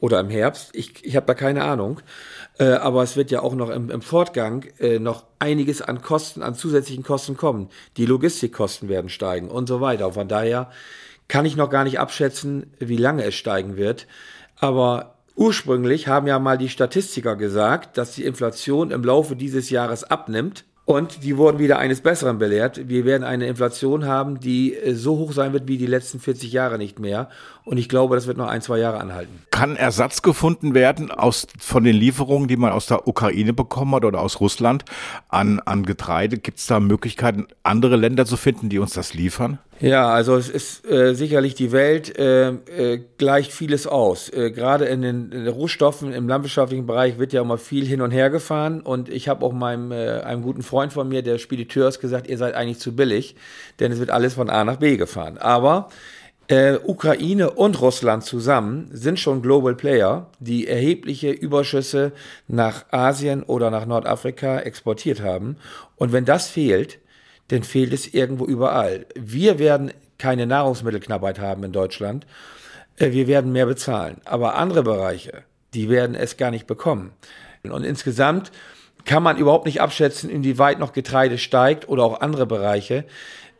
oder 0.00 0.18
im 0.20 0.30
Herbst. 0.30 0.70
Ich, 0.72 1.04
ich 1.04 1.16
habe 1.16 1.26
da 1.26 1.34
keine 1.34 1.64
Ahnung. 1.64 2.00
Äh, 2.58 2.72
aber 2.72 3.02
es 3.02 3.16
wird 3.16 3.30
ja 3.30 3.40
auch 3.40 3.54
noch 3.54 3.70
im, 3.70 3.90
im 3.90 4.02
Fortgang 4.02 4.66
äh, 4.78 4.98
noch 4.98 5.24
einiges 5.38 5.80
an 5.82 6.02
Kosten, 6.02 6.42
an 6.42 6.54
zusätzlichen 6.54 7.04
Kosten 7.04 7.36
kommen. 7.36 7.68
Die 7.96 8.06
Logistikkosten 8.06 8.88
werden 8.88 9.08
steigen 9.08 9.48
und 9.48 9.66
so 9.66 9.80
weiter. 9.80 10.12
Von 10.12 10.28
daher 10.28 10.70
kann 11.28 11.46
ich 11.46 11.56
noch 11.56 11.70
gar 11.70 11.84
nicht 11.84 12.00
abschätzen, 12.00 12.72
wie 12.78 12.96
lange 12.96 13.24
es 13.24 13.34
steigen 13.34 13.76
wird. 13.76 14.06
Aber 14.56 15.14
ursprünglich 15.36 16.08
haben 16.08 16.26
ja 16.26 16.38
mal 16.38 16.58
die 16.58 16.68
Statistiker 16.68 17.36
gesagt, 17.36 17.96
dass 17.96 18.14
die 18.14 18.24
Inflation 18.24 18.90
im 18.90 19.04
Laufe 19.04 19.36
dieses 19.36 19.70
Jahres 19.70 20.04
abnimmt. 20.04 20.64
Und 20.84 21.22
die 21.22 21.36
wurden 21.36 21.60
wieder 21.60 21.78
eines 21.78 22.00
Besseren 22.00 22.38
belehrt. 22.38 22.88
Wir 22.88 23.04
werden 23.04 23.22
eine 23.22 23.46
Inflation 23.46 24.06
haben, 24.06 24.40
die 24.40 24.74
äh, 24.74 24.94
so 24.94 25.18
hoch 25.18 25.32
sein 25.32 25.52
wird 25.52 25.68
wie 25.68 25.78
die 25.78 25.86
letzten 25.86 26.18
40 26.18 26.52
Jahre 26.52 26.78
nicht 26.78 26.98
mehr. 26.98 27.28
Und 27.70 27.78
ich 27.78 27.88
glaube, 27.88 28.16
das 28.16 28.26
wird 28.26 28.36
noch 28.36 28.48
ein, 28.48 28.62
zwei 28.62 28.78
Jahre 28.80 28.98
anhalten. 28.98 29.44
Kann 29.52 29.76
Ersatz 29.76 30.22
gefunden 30.22 30.74
werden 30.74 31.12
aus, 31.12 31.46
von 31.60 31.84
den 31.84 31.94
Lieferungen, 31.94 32.48
die 32.48 32.56
man 32.56 32.72
aus 32.72 32.86
der 32.86 33.06
Ukraine 33.06 33.52
bekommen 33.52 33.94
hat 33.94 34.04
oder 34.04 34.20
aus 34.20 34.40
Russland 34.40 34.84
an, 35.28 35.60
an 35.60 35.86
Getreide? 35.86 36.38
Gibt 36.38 36.58
es 36.58 36.66
da 36.66 36.80
Möglichkeiten, 36.80 37.46
andere 37.62 37.94
Länder 37.94 38.26
zu 38.26 38.36
finden, 38.36 38.70
die 38.70 38.80
uns 38.80 38.94
das 38.94 39.14
liefern? 39.14 39.60
Ja, 39.78 40.10
also 40.10 40.34
es 40.34 40.48
ist 40.48 40.84
äh, 40.90 41.14
sicherlich 41.14 41.54
die 41.54 41.70
Welt 41.70 42.18
äh, 42.18 42.48
äh, 42.48 43.00
gleicht 43.18 43.52
vieles 43.52 43.86
aus. 43.86 44.28
Äh, 44.30 44.50
Gerade 44.50 44.86
in 44.86 45.02
den, 45.02 45.30
in 45.30 45.44
den, 45.44 45.48
Rohstoffen 45.48 46.12
im 46.12 46.28
landwirtschaftlichen 46.28 46.86
Bereich 46.86 47.20
wird 47.20 47.32
ja 47.32 47.40
immer 47.40 47.56
viel 47.56 47.86
hin 47.86 48.02
und 48.02 48.10
her 48.10 48.30
gefahren 48.30 48.80
und 48.80 49.08
ich 49.08 49.28
habe 49.28 49.46
auch 49.46 49.52
meinem 49.52 49.92
äh, 49.92 50.20
einem 50.22 50.42
guten 50.42 50.62
Freund 50.62 50.92
von 50.92 51.08
mir, 51.08 51.22
der 51.22 51.38
Spediteur, 51.38 51.88
ist 51.88 52.00
gesagt, 52.00 52.26
ihr 52.26 52.36
seid 52.36 52.54
eigentlich 52.54 52.80
zu 52.80 52.96
billig, 52.96 53.36
denn 53.78 53.92
es 53.92 54.00
wird 54.00 54.10
alles 54.10 54.34
von 54.34 54.50
A 54.50 54.64
nach 54.64 54.76
B 54.76 54.96
gefahren. 54.96 55.38
Aber 55.38 55.88
äh, 56.50 56.80
Ukraine 56.84 57.52
und 57.52 57.80
Russland 57.80 58.24
zusammen 58.24 58.88
sind 58.90 59.20
schon 59.20 59.40
Global 59.40 59.76
Player, 59.76 60.26
die 60.40 60.66
erhebliche 60.66 61.30
Überschüsse 61.30 62.10
nach 62.48 62.86
Asien 62.90 63.44
oder 63.44 63.70
nach 63.70 63.86
Nordafrika 63.86 64.58
exportiert 64.58 65.22
haben. 65.22 65.56
Und 65.94 66.12
wenn 66.12 66.24
das 66.24 66.48
fehlt, 66.48 66.98
dann 67.48 67.62
fehlt 67.62 67.92
es 67.92 68.12
irgendwo 68.12 68.46
überall. 68.46 69.06
Wir 69.14 69.60
werden 69.60 69.92
keine 70.18 70.44
Nahrungsmittelknappheit 70.44 71.38
haben 71.38 71.62
in 71.62 71.70
Deutschland. 71.70 72.26
Äh, 72.96 73.12
wir 73.12 73.28
werden 73.28 73.52
mehr 73.52 73.66
bezahlen. 73.66 74.20
Aber 74.24 74.56
andere 74.56 74.82
Bereiche, 74.82 75.44
die 75.72 75.88
werden 75.88 76.16
es 76.16 76.36
gar 76.36 76.50
nicht 76.50 76.66
bekommen. 76.66 77.12
Und 77.62 77.84
insgesamt 77.84 78.50
kann 79.04 79.22
man 79.22 79.36
überhaupt 79.36 79.66
nicht 79.66 79.80
abschätzen, 79.80 80.28
inwieweit 80.28 80.80
noch 80.80 80.92
Getreide 80.92 81.38
steigt 81.38 81.88
oder 81.88 82.02
auch 82.02 82.20
andere 82.20 82.46
Bereiche. 82.46 83.04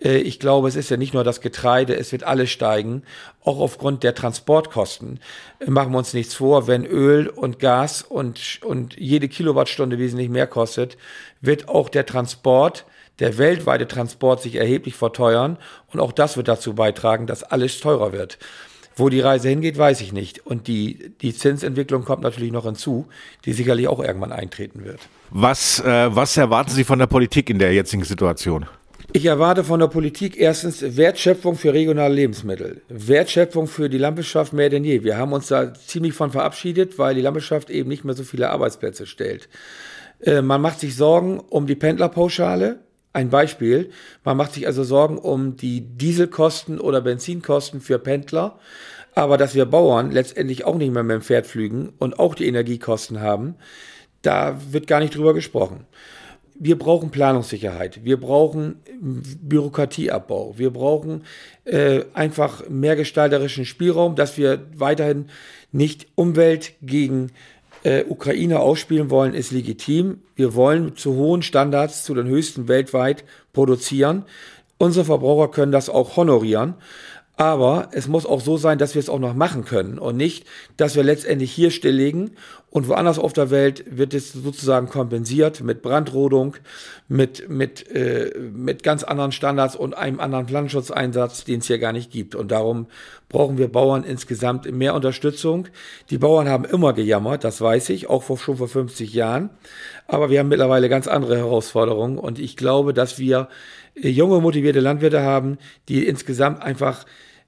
Äh, 0.03 0.19
ich 0.19 0.41
glaube, 0.41 0.69
es 0.69 0.77
ist 0.77 0.91
ja 0.91 0.97
nicht 0.97 1.15
nur 1.15 1.25
das 1.25 1.41
Getreide, 1.41 1.97
es 1.97 2.13
wird 2.13 2.25
alles 2.25 2.51
steigen, 2.51 3.03
auch 3.45 3.59
aufgrund 3.59 4.03
der 4.03 4.15
Transportkosten. 4.15 5.21
Äh, 5.61 5.71
machen 5.71 5.93
wir 5.93 5.99
uns 5.99 6.15
nichts 6.15 6.35
vor, 6.35 6.67
wenn 6.67 6.85
Öl 6.85 7.29
und 7.29 7.59
Gas 7.59 8.03
und, 8.03 8.61
und 8.65 8.97
jede 8.97 9.29
Kilowattstunde 9.29 9.99
wesentlich 9.99 10.29
mehr 10.29 10.47
kostet, 10.47 10.97
wird 11.41 11.69
auch 11.69 11.89
der 11.89 12.07
Transport 12.07 12.85
der 13.21 13.37
weltweite 13.39 13.87
Transport 13.87 14.43
sich 14.43 14.57
erheblich 14.57 14.95
verteuern 14.95 15.59
und 15.93 16.01
auch 16.01 16.13
das 16.13 16.37
wird 16.37 16.49
dazu 16.49 16.75
beitragen, 16.75 17.27
dass 17.27 17.43
alles 17.43 17.79
teurer 17.81 18.13
wird. 18.13 18.39
Wo 18.97 19.09
die 19.09 19.21
Reise 19.21 19.49
hingeht, 19.49 19.79
weiß 19.79 20.01
ich 20.01 20.13
nicht. 20.13 20.45
Und 20.45 20.67
die, 20.67 21.13
die 21.21 21.35
Zinsentwicklung 21.35 22.05
kommt 22.05 22.23
natürlich 22.23 22.51
noch 22.51 22.65
hinzu, 22.65 23.07
die 23.45 23.53
sicherlich 23.53 23.89
auch 23.89 24.01
irgendwann 24.01 24.33
eintreten 24.33 24.85
wird. 24.85 25.01
Was, 25.31 25.81
äh, 25.81 26.15
was 26.15 26.37
erwarten 26.37 26.71
Sie 26.71 26.85
von 26.85 26.99
der 26.99 27.07
Politik 27.07 27.51
in 27.51 27.59
der 27.59 27.73
jetzigen 27.73 28.05
Situation? 28.05 28.67
Ich 29.13 29.27
erwarte 29.27 29.65
von 29.65 29.81
der 29.81 29.89
Politik 29.89 30.39
erstens 30.39 30.97
Wertschöpfung 30.97 31.57
für 31.57 31.75
regionale 31.75 32.15
Lebensmittel, 32.15 32.83
Wertschöpfung 32.89 33.67
für 33.67 33.89
die 33.89 33.99
Landwirtschaft 33.99 34.53
mehr 34.53 34.69
denn 34.69 34.85
je. 34.85 35.03
Wir 35.03 35.19
haben 35.19 35.33
uns 35.33 35.49
da 35.49 35.75
ziemlich 35.75 36.15
von 36.15 36.31
verabschiedet, 36.31 36.97
weil 36.97 37.17
die 37.17 37.21
Landwirtschaft 37.21 37.71
eben 37.71 37.89
nicht 37.89 38.05
mehr 38.05 38.15
so 38.15 38.23
viele 38.23 38.51
Arbeitsplätze 38.51 39.07
stellt. 39.07 39.49
Äh, 40.21 40.43
man 40.43 40.61
macht 40.61 40.79
sich 40.79 40.95
Sorgen 40.95 41.41
um 41.41 41.67
die 41.67 41.75
Pendlerpauschale. 41.75 42.79
Ein 43.13 43.31
Beispiel, 43.31 43.91
man 44.23 44.37
macht 44.37 44.55
sich 44.55 44.69
also 44.69 44.85
Sorgen 44.85 45.19
um 45.19 45.57
die 45.57 45.81
Dieselkosten 45.81 46.79
oder 46.79 47.01
Benzinkosten 47.01 47.81
für 47.81 47.99
Pendler, 47.99 48.61
aber 49.17 49.37
dass 49.37 49.57
wir 49.57 49.67
Bauern 49.67 50.13
letztendlich 50.13 50.65
auch 50.65 50.77
nicht 50.77 50.93
mehr 50.93 51.03
mit 51.03 51.15
dem 51.15 51.23
Pferd 51.23 51.49
flügen 51.49 51.93
und 51.99 52.21
auch 52.21 52.37
die 52.37 52.47
Energiekosten 52.47 53.21
haben, 53.21 53.57
da 54.23 54.61
wird 54.71 54.87
gar 54.87 55.01
nicht 55.01 55.17
drüber 55.17 55.35
gesprochen. 55.35 55.87
Wir 56.63 56.79
brauchen 56.79 57.11
Planungssicherheit, 57.11 58.05
wir 58.05 58.21
brauchen 58.21 58.83
Bürokratieabbau, 59.01 60.59
wir 60.59 60.71
brauchen 60.71 61.25
äh, 61.65 62.03
einfach 62.13 62.69
mehr 62.69 62.97
gestalterischen 62.97 63.65
Spielraum, 63.65 64.15
dass 64.15 64.37
wir 64.37 64.67
weiterhin 64.77 65.31
nicht 65.73 66.09
Umwelt 66.17 66.75
gegen 66.83 67.33
äh, 67.83 68.05
Ukraine 68.07 68.61
ausspielen 68.61 69.09
wollen, 69.09 69.33
ist 69.33 69.53
legitim. 69.53 70.21
Wir 70.37 70.55
wollen 70.55 70.97
zu 70.97 71.15
hohen 71.15 71.41
Standards, 71.41 72.05
zu 72.05 72.15
den 72.15 72.27
höchsten 72.27 72.69
weltweit 72.69 73.25
produzieren. 73.55 74.27
Unsere 74.77 75.07
Verbraucher 75.07 75.51
können 75.51 75.73
das 75.73 75.89
auch 75.89 76.19
honorieren. 76.19 76.75
Aber 77.41 77.89
es 77.93 78.07
muss 78.07 78.27
auch 78.27 78.43
so 78.43 78.59
sein, 78.59 78.77
dass 78.77 78.95
wir 78.95 79.01
es 79.01 79.09
auch 79.09 79.19
noch 79.19 79.33
machen 79.33 79.65
können 79.65 79.99
und 79.99 80.19
nicht, 80.19 80.47
dass 80.77 80.95
wir 80.95 81.03
letztendlich 81.03 81.51
hier 81.51 81.71
stilllegen 81.71 82.33
und 82.71 82.87
woanders 82.87 83.19
auf 83.19 83.33
der 83.33 83.51
Welt 83.51 83.85
wird 83.91 84.15
es 84.15 84.33
sozusagen 84.33 84.89
kompensiert 84.89 85.61
mit 85.61 85.83
Brandrodung, 85.83 86.57
mit, 87.09 87.49
mit, 87.49 87.91
äh, 87.91 88.33
mit 88.39 88.85
ganz 88.85 89.03
anderen 89.03 89.33
Standards 89.33 89.75
und 89.75 89.97
einem 89.97 90.21
anderen 90.21 90.47
Landsschutzeinsatz, 90.47 91.43
den 91.45 91.59
es 91.59 91.67
hier 91.67 91.81
gar 91.81 91.93
nicht 91.93 92.13
gibt. 92.13 92.37
Und 92.37 92.53
darum 92.53 92.87
brauchen 93.29 93.59
wir 93.59 93.67
Bauern 93.67 94.05
insgesamt 94.05 94.71
mehr 94.71 94.95
Unterstützung. 94.95 95.67
Die 96.11 96.19
Bauern 96.19 96.49
haben 96.49 96.65
immer 96.65 96.93
gejammert, 96.93 97.43
das 97.43 97.61
weiß 97.61 97.89
ich, 97.91 98.09
auch 98.09 98.23
vor, 98.23 98.39
schon 98.39 98.59
vor 98.59 98.69
50 98.69 99.13
Jahren. 99.13 99.51
Aber 100.07 100.31
wir 100.31 100.39
haben 100.39 100.49
mittlerweile 100.49 100.89
ganz 100.89 101.09
andere 101.09 101.39
Herausforderungen 101.39 102.19
und 102.19 102.39
ich 102.39 102.57
glaube, 102.57 102.95
dass 102.95 103.19
wir 103.19 103.49
junge, 103.97 104.41
motivierte 104.41 104.81
Landwirte 104.81 105.23
haben, 105.23 105.59
die 105.89 106.07
insgesamt 106.07 106.63
einfach 106.63 107.05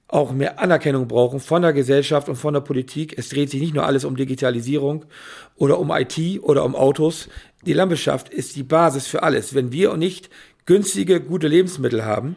auch 0.07 0.31
mehr 0.31 0.59
Anerkennung 0.59 1.07
brauchen 1.07 1.39
von 1.39 1.61
der 1.61 1.73
Gesellschaft 1.73 2.29
und 2.29 2.35
von 2.35 2.53
der 2.53 2.61
Politik. 2.61 3.17
Es 3.17 3.29
dreht 3.29 3.49
sich 3.49 3.61
nicht 3.61 3.73
nur 3.73 3.85
alles 3.85 4.05
um 4.05 4.15
Digitalisierung 4.15 5.05
oder 5.55 5.79
um 5.79 5.91
IT 5.91 6.19
oder 6.41 6.63
um 6.65 6.75
Autos. 6.75 7.29
Die 7.65 7.73
Landwirtschaft 7.73 8.29
ist 8.29 8.55
die 8.55 8.63
Basis 8.63 9.07
für 9.07 9.23
alles. 9.23 9.55
Wenn 9.55 9.71
wir 9.71 9.95
nicht 9.97 10.29
günstige, 10.65 11.19
gute 11.21 11.47
Lebensmittel 11.47 12.05
haben, 12.05 12.35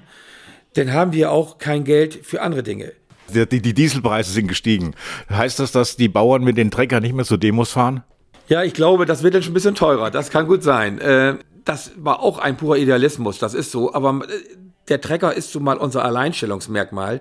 dann 0.74 0.92
haben 0.92 1.12
wir 1.12 1.32
auch 1.32 1.58
kein 1.58 1.84
Geld 1.84 2.14
für 2.22 2.42
andere 2.42 2.62
Dinge. 2.62 2.92
Die, 3.28 3.60
die, 3.60 3.74
Dieselpreise 3.74 4.32
sind 4.32 4.46
gestiegen. 4.46 4.94
Heißt 5.28 5.58
das, 5.58 5.72
dass 5.72 5.96
die 5.96 6.08
Bauern 6.08 6.44
mit 6.44 6.56
den 6.56 6.70
Trecker 6.70 7.00
nicht 7.00 7.14
mehr 7.14 7.24
zu 7.24 7.36
Demos 7.36 7.72
fahren? 7.72 8.04
Ja, 8.48 8.62
ich 8.62 8.74
glaube, 8.74 9.06
das 9.06 9.22
wird 9.22 9.34
dann 9.34 9.42
schon 9.42 9.50
ein 9.50 9.54
bisschen 9.54 9.74
teurer. 9.74 10.10
Das 10.10 10.30
kann 10.30 10.46
gut 10.46 10.62
sein. 10.62 11.00
Äh, 11.00 11.36
das 11.64 11.90
war 11.96 12.20
auch 12.20 12.38
ein 12.38 12.56
purer 12.56 12.76
Idealismus, 12.76 13.38
das 13.38 13.54
ist 13.54 13.72
so. 13.72 13.92
Aber 13.92 14.20
äh, 14.28 14.56
der 14.88 15.00
Trecker 15.00 15.34
ist 15.34 15.52
so 15.52 15.60
mal 15.60 15.76
unser 15.76 16.04
Alleinstellungsmerkmal 16.04 17.20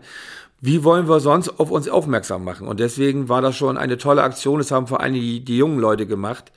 wie 0.62 0.84
wollen 0.84 1.08
wir 1.08 1.20
sonst 1.20 1.60
auf 1.60 1.70
uns 1.70 1.88
aufmerksam 1.88 2.44
machen? 2.44 2.68
Und 2.68 2.80
deswegen 2.80 3.30
war 3.30 3.42
das 3.42 3.56
schon 3.56 3.78
eine 3.78 3.98
tolle 3.98 4.24
Aktion. 4.24 4.58
Das 4.58 4.72
haben 4.72 4.88
vor 4.88 5.02
allem 5.02 5.14
die, 5.14 5.42
die 5.42 5.58
jungen 5.58 5.80
Leute 5.80 6.08
gemacht. 6.08 6.52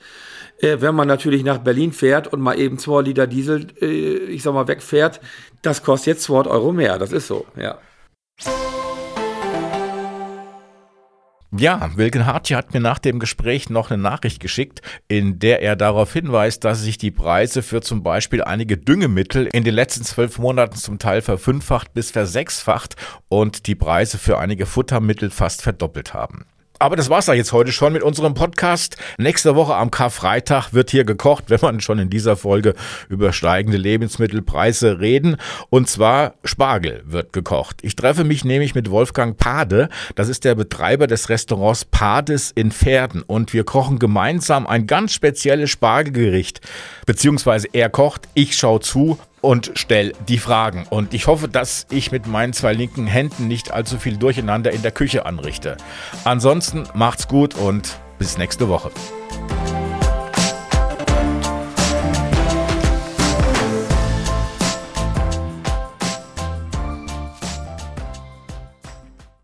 Äh, 0.59 0.77
wenn 0.81 0.95
man 0.95 1.07
natürlich 1.07 1.43
nach 1.43 1.59
Berlin 1.59 1.93
fährt 1.93 2.27
und 2.27 2.41
mal 2.41 2.59
eben 2.59 2.79
zwei 2.79 3.01
Liter 3.01 3.27
Diesel, 3.27 3.67
äh, 3.81 3.85
ich 3.85 4.43
sag 4.43 4.53
mal, 4.53 4.67
wegfährt, 4.67 5.21
das 5.61 5.83
kostet 5.83 6.07
jetzt 6.07 6.23
200 6.23 6.51
Euro 6.51 6.71
mehr. 6.71 6.97
Das 6.97 7.11
ist 7.11 7.27
so, 7.27 7.45
ja. 7.55 7.77
Ja, 11.57 11.89
Wilken 11.97 12.27
Hartje 12.27 12.55
hat 12.55 12.75
mir 12.75 12.79
nach 12.79 12.99
dem 12.99 13.17
Gespräch 13.17 13.71
noch 13.71 13.89
eine 13.89 13.99
Nachricht 13.99 14.39
geschickt, 14.39 14.83
in 15.07 15.39
der 15.39 15.63
er 15.63 15.75
darauf 15.75 16.13
hinweist, 16.13 16.63
dass 16.63 16.81
sich 16.81 16.99
die 16.99 17.09
Preise 17.09 17.63
für 17.63 17.81
zum 17.81 18.03
Beispiel 18.03 18.43
einige 18.43 18.77
Düngemittel 18.77 19.49
in 19.51 19.63
den 19.63 19.73
letzten 19.73 20.03
zwölf 20.03 20.37
Monaten 20.37 20.75
zum 20.75 20.99
Teil 20.99 21.23
verfünffacht 21.23 21.91
bis 21.95 22.11
versechsfacht 22.11 22.97
und 23.29 23.65
die 23.65 23.73
Preise 23.73 24.19
für 24.19 24.37
einige 24.37 24.67
Futtermittel 24.67 25.31
fast 25.31 25.63
verdoppelt 25.63 26.13
haben. 26.13 26.45
Aber 26.81 26.95
das 26.95 27.09
war's 27.09 27.25
da 27.25 27.33
jetzt 27.33 27.51
heute 27.51 27.73
schon 27.73 27.91
mit 27.91 28.03
unserem 28.03 28.33
Podcast. 28.33 28.95
Nächste 29.17 29.53
Woche 29.57 29.75
am 29.75 29.91
Karfreitag 29.91 30.71
wird 30.71 30.91
hier 30.91 31.03
gekocht, 31.03 31.45
wenn 31.49 31.59
man 31.61 31.81
schon 31.81 31.99
in 31.99 32.09
dieser 32.09 32.37
Folge 32.37 32.73
über 33.09 33.33
steigende 33.33 33.77
Lebensmittelpreise 33.77 35.01
reden. 35.01 35.35
Und 35.69 35.89
zwar 35.89 36.35
Spargel 36.45 37.03
wird 37.05 37.33
gekocht. 37.33 37.79
Ich 37.81 37.97
treffe 37.97 38.23
mich 38.23 38.45
nämlich 38.45 38.75
mit 38.75 38.89
Wolfgang 38.89 39.35
Pade. 39.37 39.89
Das 40.15 40.29
ist 40.29 40.45
der 40.45 40.55
Betreiber 40.55 41.07
des 41.07 41.27
Restaurants 41.27 41.83
Pades 41.83 42.51
in 42.55 42.71
Pferden. 42.71 43.23
Und 43.23 43.51
wir 43.51 43.65
kochen 43.65 43.99
gemeinsam 43.99 44.65
ein 44.65 44.87
ganz 44.87 45.11
spezielles 45.11 45.69
Spargelgericht. 45.69 46.61
Beziehungsweise 47.05 47.67
er 47.73 47.89
kocht, 47.89 48.29
ich 48.35 48.55
schaue 48.55 48.79
zu 48.79 49.19
und 49.41 49.71
stelle 49.75 50.13
die 50.27 50.37
Fragen. 50.37 50.85
Und 50.89 51.13
ich 51.13 51.27
hoffe, 51.27 51.47
dass 51.47 51.85
ich 51.89 52.11
mit 52.11 52.27
meinen 52.27 52.53
zwei 52.53 52.73
linken 52.73 53.07
Händen 53.07 53.47
nicht 53.47 53.71
allzu 53.71 53.97
viel 53.97 54.17
Durcheinander 54.17 54.71
in 54.71 54.81
der 54.81 54.91
Küche 54.91 55.25
anrichte. 55.25 55.77
Ansonsten 56.23 56.83
macht's 56.93 57.27
gut 57.27 57.55
und 57.55 57.99
bis 58.17 58.37
nächste 58.37 58.67
Woche. 58.67 58.91